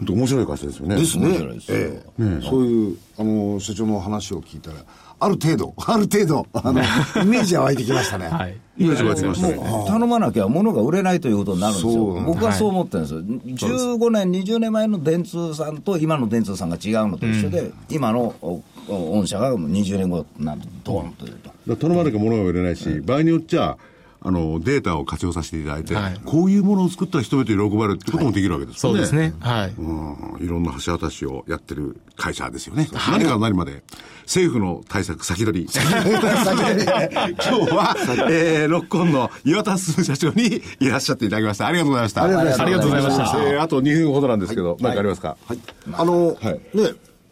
[0.00, 0.96] えー、面白い会社ですよね。
[0.96, 1.28] ですね。
[1.68, 4.76] ええー、ね、そういう、あの、社長の話を聞いたら、
[5.18, 6.82] ある程度、 ある程度、あの、
[7.22, 8.28] イメージは湧いてきましたね。
[8.28, 8.56] はい。
[8.76, 9.58] イメージ湧いてきましたね。
[9.86, 12.22] 頼まなきゃ物が売れないということになるんですよ。
[12.26, 13.20] 僕はそう思ってるんですよ。
[13.20, 18.34] 15年、20年前の電通さんと今の電通さんが違うのと一緒で、今の
[18.88, 21.76] 御社が20年後なんとドーンというと。
[21.76, 23.76] 頼まなきゃ物が売れないし、場合によっちゃ、
[24.22, 29.34] あのデータを活用させていただいて、はい、こういうものを作ったら人々に喜ばれるってこともできるわけですね、はい、そうですね。
[29.38, 29.70] はい。
[29.78, 30.44] うん。
[30.44, 32.88] いろんな橋渡しをやってる会社ですよね。
[32.92, 33.84] はい、何から何まで。
[34.22, 35.68] 政府の対策先取り。
[35.70, 35.84] 今日
[37.72, 37.94] は、
[38.28, 41.68] えー、ロックオンの岩田進社長にいらっしゃっていただきました。
[41.68, 42.24] ありがとうございました。
[42.24, 42.40] ありが
[42.80, 43.44] とうございました。
[43.44, 45.36] えー、あと2分ほどなんですけど、何かありますか？
[45.46, 45.58] はい。
[45.92, 46.90] あの、はい、ね、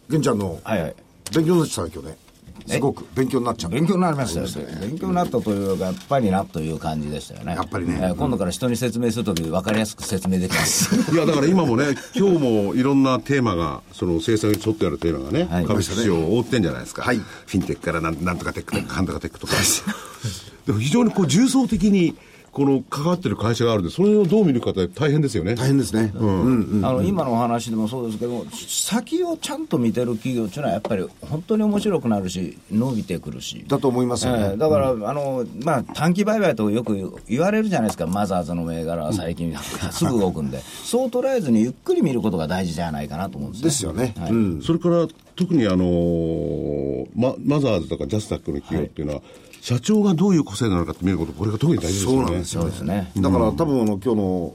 [0.09, 0.95] 玄ちゃんの、はいはい。
[1.35, 2.25] 勉強になってた今日ね。
[2.67, 7.55] すごく勉強になっちゃう勉強になりましたよ、勉強になったというか、やっぱりなという感じでしたよね。
[7.55, 7.99] やっぱりね。
[8.01, 11.13] えー、今度から人に説明するとき、分かりやすく説明できます。
[11.13, 17.03] いや、だから今もね、今日もいろんなテーマが、その政策に沿ってあるテーマがね、はい、株式市場を覆ってんじゃないですか。
[17.03, 19.55] はい、フィンテックからなんなんとかテックとか、かんとかテックとか。
[20.67, 22.17] でも非常にこう重層的に、
[22.55, 25.57] この関わってる会社があるんで、それをどう見るかって大変ですよね。
[25.57, 26.13] 大変ですね。
[26.15, 26.81] うん。
[26.85, 33.65] あの、今のお話でもそうですけど、先をちゃんと見てる企業っていうのは、やっぱり本当に面白くなるし、伸びてくるし。
[33.67, 34.43] だと思いますよね。
[34.43, 39.53] えー、だから、うん、あの、まあ、短期売買とよく言われるじゃないですか、マザーズの銘柄は最近、
[39.91, 40.61] すぐ動くんで。
[40.85, 44.15] そう捉えずにゆっくり見ることが大事じゃないかなと思うんです、ね、ですよね。
[44.17, 44.63] はい、うん。
[44.63, 52.17] それから、特にあのー、ママザーズとかジャスタックの企業っていうのは、はい社長がどういう個性なのかって見ること、これが特に大事ですよね。
[52.17, 52.85] そうなんですよ。
[52.85, 53.11] ね。
[53.17, 54.55] だから、多分あの、今日の、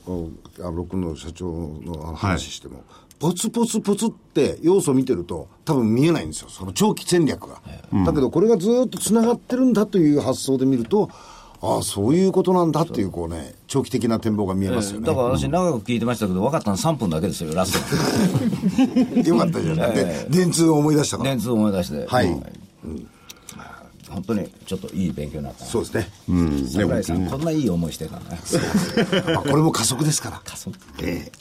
[0.60, 1.52] あの、6の社長
[1.84, 2.84] の話しても、はい
[3.20, 6.48] ポツポツポツって要素を見てると多分見えないんですよ。
[6.48, 7.62] その長期戦略が。
[7.92, 11.10] うん、だけどこれがずっと繋がってるんだという発想で見ると、
[11.62, 15.08] ああ、そういうことなんだっていう、こうね、長期的な展望が見えますよね。
[15.08, 19.94] だから私、長く聞いてましたけど、分かったの3分だけですよ、ラスト よかったじゃない。
[19.94, 21.32] で、電通を思い出したから。
[21.32, 22.06] 電通を思い出して。
[22.08, 22.28] はい。
[22.86, 23.10] うん
[24.10, 26.08] 本当にちょっといい勉強になったそうですね。
[26.30, 26.68] うん。
[26.68, 28.40] 桜井さん、こんないい思いしてたね。
[29.36, 30.42] これも加速ですから。
[30.44, 30.78] 加速。
[31.02, 31.32] えー、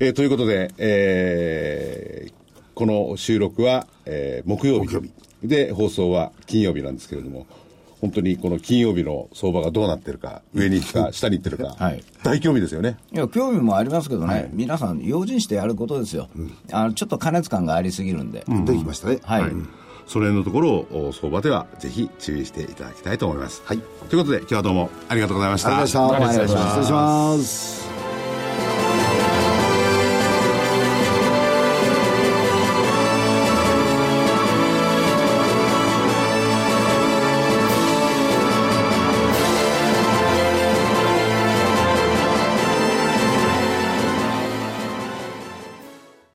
[0.00, 2.32] えー、ということで、えー、
[2.74, 4.88] この収録は、えー、木曜日。
[4.88, 5.10] 木曜日。
[5.42, 7.46] で、放送は金曜日なんですけれども、
[8.00, 12.98] 本当にこの金曜日の相場がどうなってるか、上に行くか、 下に行ってるか、はい、大興味ですよね。
[13.12, 16.28] いや、興味もありますけどね、はい、皆さん、用心してやることですよ。
[16.36, 18.44] うん、あのちょっと加熱感がありすぎるんで。
[18.48, 19.18] うん、できましたね。
[19.22, 19.52] はい、はい
[20.06, 23.62] その辺のところを相場ではぜひ注意していただきたいと思います。
[23.64, 23.78] はい。
[23.78, 25.68] ということで今日はどうもありがとうございました。
[25.78, 26.58] ありがとうございました。
[26.68, 27.91] 失礼します。